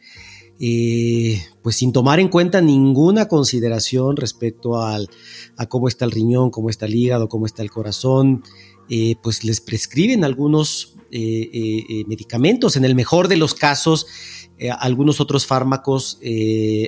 eh, 0.60 1.42
pues 1.62 1.76
sin 1.76 1.92
tomar 1.92 2.20
en 2.20 2.28
cuenta 2.28 2.60
ninguna 2.60 3.26
consideración 3.26 4.16
respecto 4.16 4.80
al, 4.80 5.10
a 5.56 5.66
cómo 5.66 5.88
está 5.88 6.04
el 6.04 6.12
riñón, 6.12 6.50
cómo 6.50 6.70
está 6.70 6.86
el 6.86 6.94
hígado, 6.94 7.28
cómo 7.28 7.46
está 7.46 7.62
el 7.62 7.72
corazón, 7.72 8.44
eh, 8.88 9.16
pues 9.22 9.42
les 9.42 9.60
prescriben 9.60 10.22
algunos 10.22 10.94
eh, 11.10 12.04
medicamentos, 12.06 12.76
en 12.76 12.84
el 12.84 12.94
mejor 12.94 13.28
de 13.28 13.36
los 13.36 13.54
casos, 13.54 14.06
algunos 14.78 15.20
otros 15.20 15.46
fármacos 15.46 16.18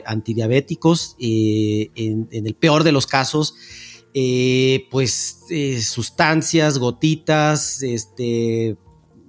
antidiabéticos, 0.05 1.16
en, 1.18 2.29
el 2.31 2.55
peor 2.55 2.85
de 2.85 2.92
los 2.92 3.07
casos, 3.07 3.55
eh, 4.18 4.88
pues 4.90 5.42
eh, 5.50 5.83
sustancias, 5.83 6.79
gotitas, 6.79 7.83
este, 7.83 8.79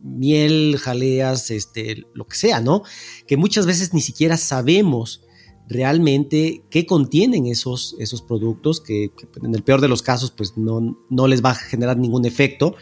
miel, 0.01 0.77
jaleas, 0.79 1.51
este, 1.51 2.05
lo 2.13 2.25
que 2.25 2.37
sea, 2.37 2.61
¿no? 2.61 2.83
Que 3.27 3.35
muchas 3.35 3.65
veces 3.65 3.93
ni 3.93 3.99
siquiera 3.99 4.37
sabemos 4.37 5.25
realmente 5.67 6.63
qué 6.69 6.85
contienen 6.85 7.47
esos, 7.47 7.97
esos 7.99 8.21
productos, 8.21 8.79
que, 8.79 9.11
en 9.43 9.53
el 9.53 9.61
peor 9.61 9.81
de 9.81 9.89
los 9.89 10.01
casos 10.01 10.31
pues 10.31 10.57
no, 10.57 10.97
no 11.09 11.27
les 11.27 11.43
va 11.43 11.49
a 11.49 11.55
generar 11.55 11.97
ningún 11.97 12.25
efecto 12.25 12.77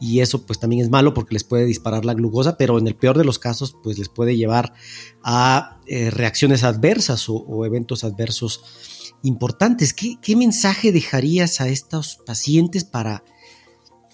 y 0.00 0.20
eso 0.20 0.46
pues 0.46 0.60
también 0.60 0.82
es 0.82 0.90
malo 0.90 1.12
porque 1.12 1.34
les 1.34 1.42
puede 1.42 1.64
disparar 1.64 2.04
la 2.04 2.14
glucosa, 2.14 2.56
pero 2.56 2.78
en 2.78 2.86
el 2.86 2.94
peor 2.94 3.18
de 3.18 3.24
los 3.24 3.40
casos 3.40 3.74
pues 3.82 3.98
les 3.98 4.08
puede 4.08 4.36
llevar 4.36 4.74
a 5.24 5.80
eh, 5.88 6.10
reacciones 6.10 6.62
adversas 6.62 7.28
o 7.28 7.66
eventos 7.66 8.04
adversos 8.04 8.62
importantes. 9.22 9.94
¿Qué, 9.94 10.36
mensaje 10.36 10.92
dejarías 10.92 11.60
a 11.60 11.68
estos 11.68 12.18
pacientes 12.26 12.84
para, 12.84 13.24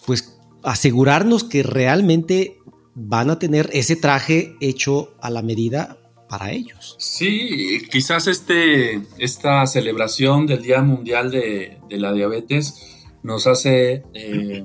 pues, 0.06 0.38
asegurarnos 0.62 1.44
que 1.44 1.62
realmente 1.62 2.58
van 2.94 3.30
a 3.30 3.38
tener 3.38 3.70
ese 3.72 3.96
traje 3.96 4.54
hecho 4.60 5.14
a 5.20 5.30
la 5.30 5.42
medida 5.42 5.98
para 6.28 6.52
ellos? 6.52 6.96
Sí, 6.98 7.82
quizás 7.90 8.26
este, 8.26 9.02
esta 9.18 9.66
celebración 9.66 10.46
del 10.46 10.62
Día 10.62 10.82
Mundial 10.82 11.30
de, 11.30 11.78
la 11.90 12.12
Diabetes 12.12 13.06
nos 13.22 13.46
hace 13.46 14.04
eh, 14.14 14.64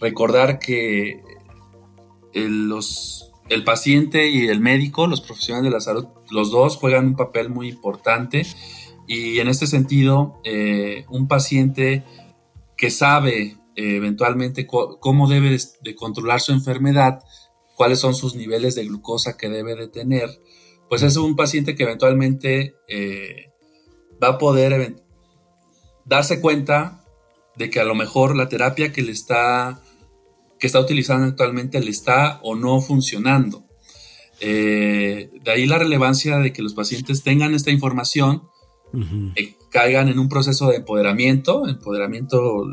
recordar 0.00 0.58
que 0.58 1.20
eh, 2.32 2.48
los 2.48 3.30
el 3.48 3.64
paciente 3.64 4.30
y 4.30 4.48
el 4.48 4.60
médico, 4.60 5.06
los 5.06 5.20
profesionales 5.20 5.70
de 5.70 5.74
la 5.74 5.80
salud, 5.80 6.06
los 6.30 6.50
dos 6.50 6.76
juegan 6.76 7.08
un 7.08 7.16
papel 7.16 7.50
muy 7.50 7.68
importante 7.68 8.46
y 9.06 9.38
en 9.38 9.48
este 9.48 9.66
sentido, 9.66 10.40
eh, 10.44 11.04
un 11.08 11.28
paciente 11.28 12.04
que 12.76 12.90
sabe 12.90 13.58
eh, 13.76 13.96
eventualmente 13.96 14.66
cómo 14.66 15.28
debe 15.28 15.56
de 15.82 15.94
controlar 15.94 16.40
su 16.40 16.52
enfermedad, 16.52 17.22
cuáles 17.76 17.98
son 17.98 18.14
sus 18.14 18.34
niveles 18.34 18.74
de 18.74 18.84
glucosa 18.84 19.36
que 19.36 19.48
debe 19.48 19.74
de 19.74 19.88
tener, 19.88 20.28
pues 20.88 21.02
es 21.02 21.16
un 21.16 21.36
paciente 21.36 21.74
que 21.74 21.82
eventualmente 21.82 22.76
eh, 22.88 23.52
va 24.22 24.28
a 24.28 24.38
poder 24.38 24.96
darse 26.04 26.40
cuenta 26.40 27.04
de 27.56 27.70
que 27.70 27.80
a 27.80 27.84
lo 27.84 27.94
mejor 27.94 28.36
la 28.36 28.48
terapia 28.48 28.92
que 28.92 29.02
le 29.02 29.12
está 29.12 29.80
que 30.58 30.68
está 30.68 30.80
utilizando 30.80 31.26
actualmente 31.26 31.80
le 31.80 31.90
está 31.90 32.40
o 32.42 32.54
no 32.54 32.80
funcionando. 32.80 33.66
de 34.40 35.30
ahí 35.46 35.66
la 35.66 35.78
relevancia 35.78 36.38
de 36.38 36.52
que 36.52 36.62
los 36.62 36.74
pacientes 36.74 37.22
tengan 37.22 37.54
esta 37.54 37.70
información 37.70 38.48
eh, 39.36 39.54
caigan 39.70 40.08
en 40.08 40.18
un 40.18 40.28
proceso 40.28 40.68
de 40.68 40.76
empoderamiento. 40.76 41.66
Empoderamiento, 41.68 42.64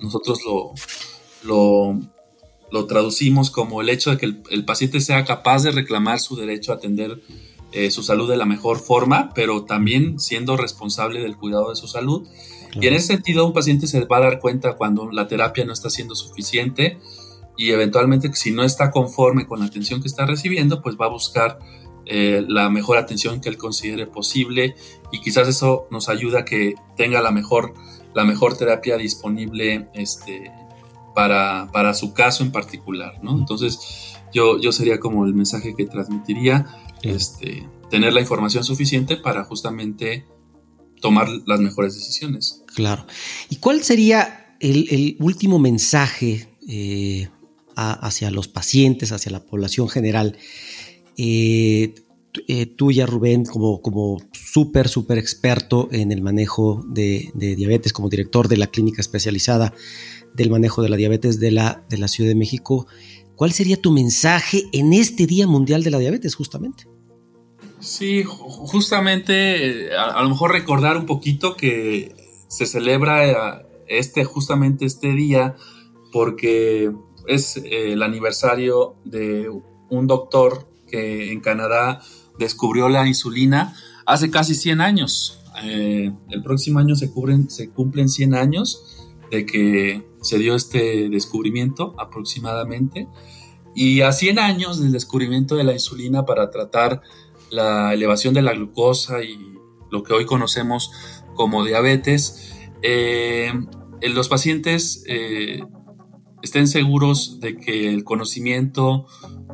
nosotros 0.00 0.40
lo, 1.44 1.98
lo, 2.70 2.86
traducimos 2.86 3.50
como 3.50 3.80
el 3.80 3.88
hecho 3.88 4.10
de 4.10 4.18
que 4.18 4.26
el, 4.50 4.64
paciente 4.64 5.00
sea 5.00 5.24
capaz 5.24 5.62
de 5.62 5.72
reclamar 5.72 6.20
su 6.20 6.36
derecho 6.36 6.72
a 6.72 6.76
atender 6.76 7.20
eh, 7.72 7.90
su 7.90 8.02
salud 8.02 8.28
de 8.30 8.36
la 8.36 8.46
mejor 8.46 8.78
forma, 8.78 9.30
pero 9.34 9.64
también 9.64 10.18
siendo 10.18 10.56
responsable 10.56 11.20
del 11.20 11.36
cuidado 11.36 11.70
de 11.70 11.76
su 11.76 11.86
salud. 11.86 12.26
Y 12.80 12.86
en 12.86 12.94
ese 12.94 13.08
sentido, 13.08 13.46
un 13.46 13.52
paciente 13.52 13.86
se 13.86 14.04
va 14.04 14.18
a 14.18 14.20
dar 14.20 14.40
cuenta 14.40 14.76
cuando 14.76 15.10
la 15.10 15.26
terapia 15.26 15.64
no 15.64 15.72
está 15.72 15.90
siendo 15.90 16.14
suficiente 16.14 16.98
y 17.58 17.72
eventualmente 17.72 18.32
si 18.34 18.52
no 18.52 18.62
está 18.62 18.90
conforme 18.90 19.46
con 19.46 19.58
la 19.58 19.66
atención 19.66 20.00
que 20.00 20.06
está 20.06 20.24
recibiendo, 20.24 20.80
pues 20.80 20.96
va 20.96 21.06
a 21.06 21.10
buscar 21.10 21.58
eh, 22.10 22.42
la 22.48 22.70
mejor 22.70 22.96
atención 22.96 23.40
que 23.40 23.50
él 23.50 23.58
considere 23.58 24.06
posible 24.06 24.74
y 25.12 25.20
quizás 25.20 25.46
eso 25.46 25.86
nos 25.90 26.08
ayuda 26.08 26.40
a 26.40 26.44
que 26.44 26.74
tenga 26.96 27.20
la 27.20 27.30
mejor, 27.30 27.74
la 28.14 28.24
mejor 28.24 28.56
terapia 28.56 28.96
disponible 28.96 29.88
este, 29.92 30.50
para, 31.14 31.68
para 31.70 31.92
su 31.92 32.14
caso 32.14 32.42
en 32.42 32.50
particular, 32.50 33.22
¿no? 33.22 33.36
Entonces 33.36 34.16
yo, 34.32 34.58
yo 34.58 34.72
sería 34.72 34.98
como 35.00 35.26
el 35.26 35.34
mensaje 35.34 35.74
que 35.76 35.84
transmitiría, 35.84 36.66
este, 37.02 37.68
tener 37.90 38.12
la 38.12 38.20
información 38.20 38.64
suficiente 38.64 39.16
para 39.16 39.44
justamente 39.44 40.24
tomar 41.00 41.28
las 41.46 41.60
mejores 41.60 41.94
decisiones. 41.94 42.62
Claro. 42.74 43.06
¿Y 43.50 43.56
cuál 43.56 43.82
sería 43.82 44.56
el, 44.60 45.16
último 45.20 45.58
mensaje 45.58 46.48
eh, 46.66 47.28
hacia 47.76 48.30
los 48.30 48.48
pacientes, 48.48 49.12
hacia 49.12 49.30
la 49.30 49.44
población 49.44 49.88
general? 49.88 50.36
Eh, 51.18 51.94
eh, 52.46 52.66
tuya, 52.66 53.06
Rubén, 53.06 53.44
como, 53.44 53.82
como 53.82 54.18
súper, 54.32 54.88
súper 54.88 55.18
experto 55.18 55.88
en 55.90 56.12
el 56.12 56.22
manejo 56.22 56.84
de, 56.88 57.30
diabetes, 57.34 57.92
como 57.92 58.08
director 58.08 58.48
de 58.48 58.56
la 58.56 58.68
clínica 58.68 59.00
especializada 59.00 59.74
del 60.34 60.50
manejo 60.50 60.82
de 60.82 60.88
la 60.88 60.96
diabetes 60.96 61.40
de 61.40 61.50
la, 61.50 61.84
de 61.88 61.98
la 61.98 62.08
Ciudad 62.08 62.28
de 62.28 62.36
México, 62.36 62.86
¿cuál 63.34 63.52
sería 63.52 63.80
tu 63.80 63.90
mensaje 63.90 64.64
en 64.72 64.92
este 64.92 65.26
Día 65.26 65.46
Mundial 65.46 65.82
de 65.82 65.90
la 65.90 65.98
Diabetes, 65.98 66.34
justamente? 66.34 66.84
Sí, 67.80 68.24
justamente, 68.24 69.94
a, 69.96 70.22
lo 70.22 70.28
mejor 70.28 70.52
recordar 70.52 70.96
un 70.96 71.06
poquito 71.06 71.56
que 71.56 72.14
se 72.48 72.66
celebra 72.66 73.28
eh, 73.28 73.66
este, 73.88 74.24
justamente 74.24 74.84
este 74.84 75.12
día 75.12 75.56
porque 76.12 76.92
es 77.26 77.56
eh, 77.56 77.92
el 77.92 78.02
aniversario 78.02 78.96
de 79.04 79.50
un 79.90 80.06
doctor 80.06 80.67
que 80.88 81.32
en 81.32 81.40
Canadá 81.40 82.00
descubrió 82.38 82.88
la 82.88 83.06
insulina 83.06 83.76
hace 84.06 84.30
casi 84.30 84.54
100 84.54 84.80
años. 84.80 85.40
Eh, 85.62 86.12
el 86.30 86.42
próximo 86.42 86.78
año 86.78 86.94
se, 86.94 87.12
se 87.48 87.70
cumplen 87.70 88.08
100 88.08 88.34
años 88.34 89.06
de 89.30 89.44
que 89.44 90.06
se 90.22 90.38
dio 90.38 90.54
este 90.54 91.08
descubrimiento 91.08 91.94
aproximadamente. 91.98 93.08
Y 93.74 94.00
a 94.00 94.12
100 94.12 94.38
años 94.38 94.80
del 94.80 94.92
descubrimiento 94.92 95.56
de 95.56 95.64
la 95.64 95.72
insulina 95.72 96.24
para 96.24 96.50
tratar 96.50 97.02
la 97.50 97.94
elevación 97.94 98.34
de 98.34 98.42
la 98.42 98.52
glucosa 98.52 99.22
y 99.22 99.38
lo 99.90 100.02
que 100.02 100.12
hoy 100.12 100.26
conocemos 100.26 100.90
como 101.34 101.64
diabetes, 101.64 102.52
eh, 102.82 103.52
los 104.02 104.28
pacientes 104.28 105.04
eh, 105.06 105.62
estén 106.42 106.68
seguros 106.68 107.40
de 107.40 107.56
que 107.56 107.88
el 107.88 108.04
conocimiento 108.04 109.06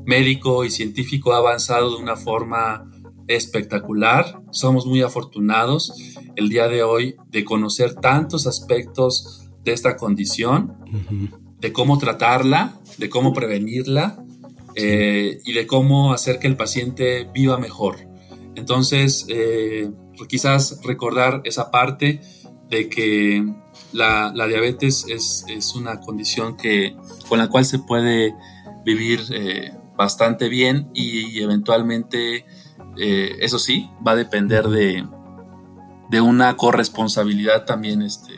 médico 0.05 0.65
y 0.65 0.71
científico 0.71 1.33
ha 1.33 1.39
avanzado 1.39 1.97
de 1.97 2.03
una 2.03 2.17
forma 2.17 2.91
espectacular. 3.29 4.41
Somos 4.51 4.87
muy 4.87 5.03
afortunados 5.03 5.93
el 6.37 6.49
día 6.49 6.69
de 6.69 6.83
hoy 6.83 7.17
de 7.31 7.45
conocer 7.45 7.95
tantos 7.95 8.47
aspectos 8.47 9.49
de 9.65 9.73
esta 9.73 9.97
condición, 9.97 10.77
de 11.59 11.73
cómo 11.73 11.99
tratarla, 11.99 12.79
de 12.99 13.09
cómo 13.09 13.33
prevenirla 13.33 14.23
eh, 14.75 15.39
y 15.45 15.53
de 15.53 15.67
cómo 15.67 16.13
hacer 16.13 16.39
que 16.39 16.47
el 16.47 16.57
paciente 16.57 17.29
viva 17.33 17.59
mejor. 17.59 17.97
Entonces, 18.57 19.27
eh, 19.29 19.91
quizás 20.29 20.81
recordar 20.85 21.41
esa 21.45 21.71
parte 21.71 22.21
de 22.69 22.89
que 22.89 23.45
la, 23.95 24.47
diabetes 24.47 25.07
es, 25.09 25.75
una 25.75 26.01
condición 26.01 26.57
que, 26.57 26.97
con 27.29 27.39
la 27.39 27.49
cual 27.49 27.65
se 27.65 27.79
puede 27.79 28.35
vivir 28.85 29.21
eh, 29.31 29.73
bastante 29.97 30.49
bien 30.49 30.91
y, 30.95 31.41
eventualmente, 31.41 32.45
eh, 32.99 33.37
eso 33.41 33.59
sí, 33.59 33.89
va 34.07 34.13
a 34.13 34.17
depender 34.17 34.69
de, 34.69 35.07
de 36.11 36.21
una 36.21 36.57
corresponsabilidad 36.57 37.65
también 37.65 38.03
este, 38.03 38.33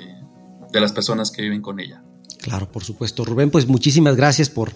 de 0.73 0.81
las 0.81 0.93
personas 0.93 1.31
que 1.31 1.43
viven 1.43 1.63
con 1.63 1.81
ella. 1.81 2.03
Claro, 2.41 2.71
por 2.71 2.85
supuesto. 2.85 3.25
Rubén, 3.25 3.51
pues 3.51 3.67
muchísimas 3.67 4.15
gracias 4.15 4.51
por 4.51 4.73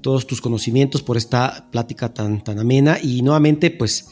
todos 0.00 0.26
tus 0.26 0.40
conocimientos, 0.40 1.02
por 1.02 1.16
esta 1.16 1.68
plática 1.70 2.14
tan, 2.14 2.42
tan 2.42 2.58
amena 2.58 2.98
y 3.02 3.22
nuevamente, 3.22 3.70
pues, 3.70 4.08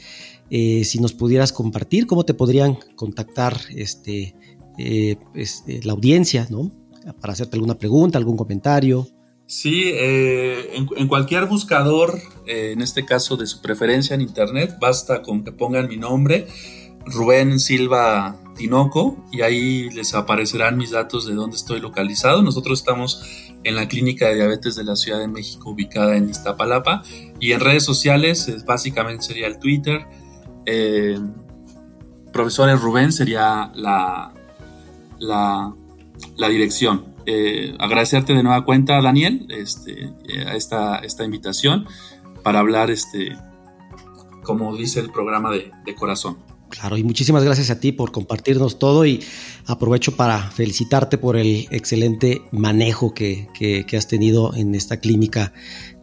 eh, 0.50 0.84
si 0.84 0.98
nos 0.98 1.12
pudieras 1.12 1.52
compartir, 1.52 2.06
cómo 2.06 2.24
te 2.24 2.34
podrían 2.34 2.76
contactar 2.96 3.56
este, 3.74 4.34
eh, 4.80 5.16
pues, 5.32 5.64
la 5.82 5.92
audiencia, 5.92 6.46
¿no? 6.50 6.72
Para 7.20 7.32
hacerte 7.32 7.56
alguna 7.56 7.78
pregunta, 7.78 8.18
algún 8.18 8.36
comentario. 8.36 9.06
Sí, 9.50 9.82
eh, 9.86 10.76
en, 10.76 11.08
cualquier 11.08 11.46
buscador, 11.46 12.20
eh, 12.46 12.70
en 12.70 12.82
este 12.82 13.04
caso 13.04 13.36
de 13.36 13.46
su 13.46 13.60
preferencia 13.60 14.14
en 14.14 14.20
internet, 14.20 14.76
basta 14.80 15.22
con 15.22 15.42
que 15.42 15.50
pongan 15.50 15.88
mi 15.88 15.96
nombre, 15.96 16.46
Rubén 17.04 17.58
Silva 17.58 18.40
Tinoco, 18.56 19.24
y 19.32 19.40
ahí 19.40 19.90
les 19.90 20.14
aparecerán 20.14 20.78
mis 20.78 20.92
datos 20.92 21.26
de 21.26 21.34
dónde 21.34 21.56
estoy 21.56 21.80
localizado. 21.80 22.42
Nosotros 22.42 22.78
estamos 22.78 23.24
en 23.64 23.74
la 23.74 23.88
clínica 23.88 24.28
de 24.28 24.36
diabetes 24.36 24.76
de 24.76 24.84
la 24.84 24.94
Ciudad 24.94 25.18
de 25.18 25.26
México, 25.26 25.70
ubicada 25.70 26.16
en 26.16 26.30
Iztapalapa, 26.30 27.02
y 27.40 27.50
en 27.50 27.58
redes 27.58 27.82
sociales, 27.82 28.64
básicamente 28.64 29.24
sería 29.24 29.48
el 29.48 29.58
Twitter. 29.58 30.06
Eh, 30.64 31.18
profesores 32.32 32.80
Rubén 32.80 33.10
sería 33.10 33.72
la, 33.74 34.32
la, 35.20 35.72
la 36.36 36.48
dirección. 36.48 37.14
Eh, 37.26 37.74
agradecerte 37.78 38.32
de 38.32 38.42
nueva 38.42 38.64
cuenta, 38.64 39.00
Daniel, 39.00 39.46
este, 39.50 40.12
eh, 40.28 40.44
a 40.46 40.56
esta, 40.56 40.96
esta 40.96 41.24
invitación 41.24 41.86
para 42.42 42.60
hablar, 42.60 42.90
este, 42.90 43.36
como 44.42 44.74
dice 44.76 45.00
el 45.00 45.10
programa 45.10 45.50
de, 45.52 45.94
corazón. 45.94 46.38
Claro, 46.70 46.96
y 46.96 47.02
muchísimas 47.02 47.42
gracias 47.44 47.70
a 47.70 47.80
ti 47.80 47.90
por 47.90 48.12
compartirnos 48.12 48.78
todo 48.78 49.04
y 49.04 49.22
aprovecho 49.66 50.14
para 50.16 50.38
felicitarte 50.50 51.18
por 51.18 51.36
el 51.36 51.66
excelente 51.70 52.42
manejo 52.52 53.12
que, 53.12 53.48
has 53.96 54.06
tenido 54.06 54.54
en 54.54 54.74
esta 54.74 54.98
clínica 54.98 55.52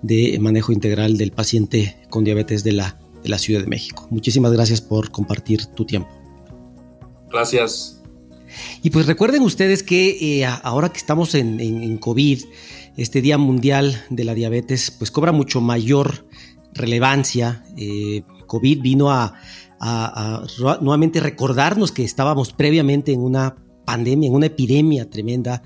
de 0.01 0.38
manejo 0.39 0.73
integral 0.73 1.17
del 1.17 1.32
paciente 1.32 1.97
con 2.10 2.25
diabetes 2.25 2.63
de 2.65 2.73
la, 2.73 2.99
de 3.23 3.30
la 3.30 3.38
Ciudad 3.38 3.62
de 3.62 3.67
México. 3.67 4.08
Muchísimas 4.12 4.51
gracias 4.51 4.82
por 4.82 5.10
compartir 5.10 5.65
tu 5.67 5.86
tiempo. 5.86 6.10
Gracias, 7.30 7.96
y 8.82 8.89
pues 8.89 9.06
recuerden 9.06 9.41
ustedes 9.41 9.84
que 9.84 10.41
eh, 10.41 10.46
ahora 10.46 10.89
que 10.89 10.98
estamos 10.98 11.36
en, 11.36 11.98
COVID, 11.98 12.43
este 12.96 13.22
Día 13.22 13.38
Mundial 13.38 14.04
de 14.10 14.24
la 14.24 14.34
Diabetes, 14.34 14.91
pues 14.91 15.12
cobra 15.12 15.32
mucho 15.32 15.62
mayor 15.62 16.26
relevancia. 16.74 17.63
Eh, 17.78 18.24
COVID 18.48 18.82
vino 18.82 19.12
a, 19.12 19.34
nuevamente 20.82 21.20
recordarnos 21.20 21.91
que 21.91 22.04
estábamos 22.04 22.54
previamente 22.54 23.12
en 23.13 23.22
una 23.22 23.56
pandemia, 23.88 24.28
en 24.28 24.36
una 24.36 24.47
epidemia 24.47 25.10
tremenda 25.10 25.63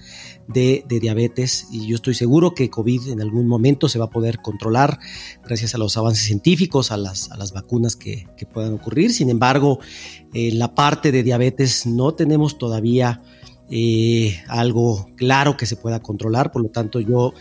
de, 0.48 0.86
diabetes 0.88 1.68
y 1.72 1.88
yo 1.88 1.96
estoy 1.96 2.14
seguro 2.14 2.54
que 2.54 2.70
COVID 2.70 3.10
en 3.10 3.20
algún 3.20 3.48
momento 3.48 3.90
se 3.90 3.98
va 3.98 4.06
a 4.06 4.10
poder 4.12 4.44
controlar 4.44 5.00
gracias 5.44 5.74
a 5.74 5.80
los 5.80 5.98
avances 5.98 6.24
científicos, 6.24 6.92
a 6.92 6.98
las, 6.98 7.32
a 7.32 7.38
las 7.38 7.52
vacunas 7.52 7.96
que, 7.96 8.28
puedan 8.54 8.74
ocurrir. 8.74 9.12
Sin 9.12 9.30
embargo, 9.30 9.80
en 10.34 10.60
la 10.60 10.76
parte 10.76 11.12
de 11.12 11.24
diabetes 11.24 11.88
no 11.88 12.14
tenemos 12.14 12.60
todavía 12.60 13.24
eh, 13.72 14.40
algo 14.48 15.10
claro 15.16 15.58
que 15.58 15.66
se 15.66 15.76
pueda 15.76 16.00
controlar, 16.02 16.52
por 16.52 16.62
lo 16.62 16.70
tanto 16.70 17.00
yo 17.00 17.34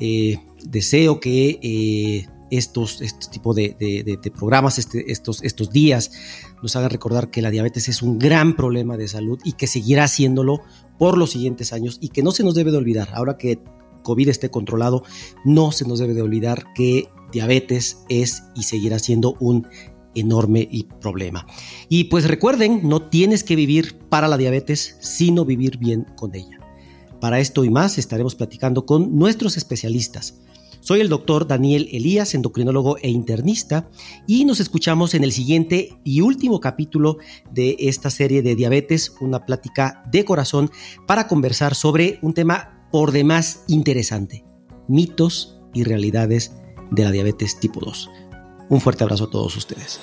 eh, 0.00 0.38
deseo 0.64 1.20
que 1.20 1.60
eh, 1.62 2.26
estos, 2.50 3.00
este 3.02 3.28
tipo 3.28 3.54
de, 3.54 4.18
programas, 4.36 4.78
este, 4.78 5.12
estos, 5.12 5.42
estos 5.42 5.70
días, 5.70 6.10
nos 6.64 6.76
hagan 6.76 6.88
recordar 6.88 7.30
que 7.30 7.42
la 7.42 7.50
diabetes 7.50 7.90
es 7.90 8.00
un 8.00 8.18
gran 8.18 8.56
problema 8.56 8.96
de 8.96 9.06
salud 9.06 9.38
y 9.44 9.52
que 9.52 9.66
seguirá 9.66 10.04
haciéndolo 10.04 10.62
por 10.98 11.18
los 11.18 11.32
siguientes 11.32 11.74
años 11.74 11.98
y 12.00 12.08
que 12.08 12.22
no 12.22 12.30
se 12.30 12.42
nos 12.42 12.54
debe 12.54 12.70
de 12.70 12.78
olvidar, 12.78 13.10
ahora 13.12 13.36
que 13.36 13.58
COVID 14.02 14.30
esté 14.30 14.50
controlado, 14.50 15.02
no 15.44 15.72
se 15.72 15.86
nos 15.86 15.98
debe 15.98 16.14
de 16.14 16.22
olvidar 16.22 16.72
que 16.74 17.10
diabetes 17.32 17.98
es 18.08 18.44
y 18.54 18.62
seguirá 18.62 18.98
siendo 18.98 19.36
un 19.40 19.68
enorme 20.14 20.70
problema. 21.02 21.46
Y 21.90 22.04
pues 22.04 22.26
recuerden, 22.28 22.88
no 22.88 23.10
tienes 23.10 23.44
que 23.44 23.56
vivir 23.56 23.98
para 24.08 24.26
la 24.26 24.38
diabetes, 24.38 24.96
sino 25.00 25.44
vivir 25.44 25.76
bien 25.76 26.06
con 26.16 26.34
ella. 26.34 26.60
Para 27.20 27.40
esto 27.40 27.64
y 27.64 27.68
más 27.68 27.98
estaremos 27.98 28.36
platicando 28.36 28.86
con 28.86 29.18
nuestros 29.18 29.58
especialistas. 29.58 30.40
Soy 30.84 31.00
el 31.00 31.08
doctor 31.08 31.46
Daniel 31.46 31.88
Elías, 31.92 32.34
endocrinólogo 32.34 32.98
e 32.98 33.08
internista, 33.08 33.88
y 34.26 34.44
nos 34.44 34.60
escuchamos 34.60 35.14
en 35.14 35.24
el 35.24 35.32
siguiente 35.32 35.98
y 36.04 36.20
último 36.20 36.60
capítulo 36.60 37.16
de 37.50 37.76
esta 37.78 38.10
serie 38.10 38.42
de 38.42 38.54
diabetes, 38.54 39.14
una 39.22 39.46
plática 39.46 40.04
de 40.12 40.26
corazón 40.26 40.70
para 41.06 41.26
conversar 41.26 41.74
sobre 41.74 42.18
un 42.20 42.34
tema 42.34 42.86
por 42.92 43.12
demás 43.12 43.64
interesante, 43.66 44.44
mitos 44.86 45.58
y 45.72 45.84
realidades 45.84 46.52
de 46.90 47.04
la 47.04 47.12
diabetes 47.12 47.58
tipo 47.58 47.80
2. 47.80 48.10
Un 48.68 48.82
fuerte 48.82 49.04
abrazo 49.04 49.24
a 49.24 49.30
todos 49.30 49.56
ustedes. 49.56 50.00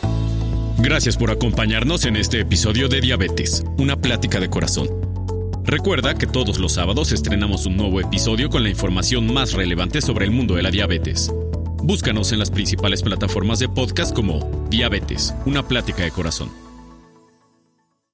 Gracias 0.79 1.15
por 1.15 1.29
acompañarnos 1.29 2.05
en 2.05 2.15
este 2.15 2.39
episodio 2.39 2.89
de 2.89 3.01
Diabetes, 3.01 3.63
una 3.77 4.01
plática 4.01 4.39
de 4.39 4.49
corazón. 4.49 5.10
Recuerda 5.71 6.15
que 6.15 6.27
todos 6.27 6.59
los 6.59 6.73
sábados 6.73 7.13
estrenamos 7.13 7.65
un 7.65 7.77
nuevo 7.77 8.01
episodio 8.01 8.49
con 8.49 8.61
la 8.61 8.67
información 8.67 9.33
más 9.33 9.53
relevante 9.53 10.01
sobre 10.01 10.25
el 10.25 10.31
mundo 10.31 10.55
de 10.55 10.63
la 10.63 10.69
diabetes. 10.69 11.31
Búscanos 11.81 12.33
en 12.33 12.39
las 12.39 12.51
principales 12.51 13.01
plataformas 13.01 13.59
de 13.59 13.69
podcast 13.69 14.13
como 14.13 14.67
Diabetes, 14.69 15.33
una 15.45 15.65
plática 15.65 16.03
de 16.03 16.11
corazón. 16.11 16.49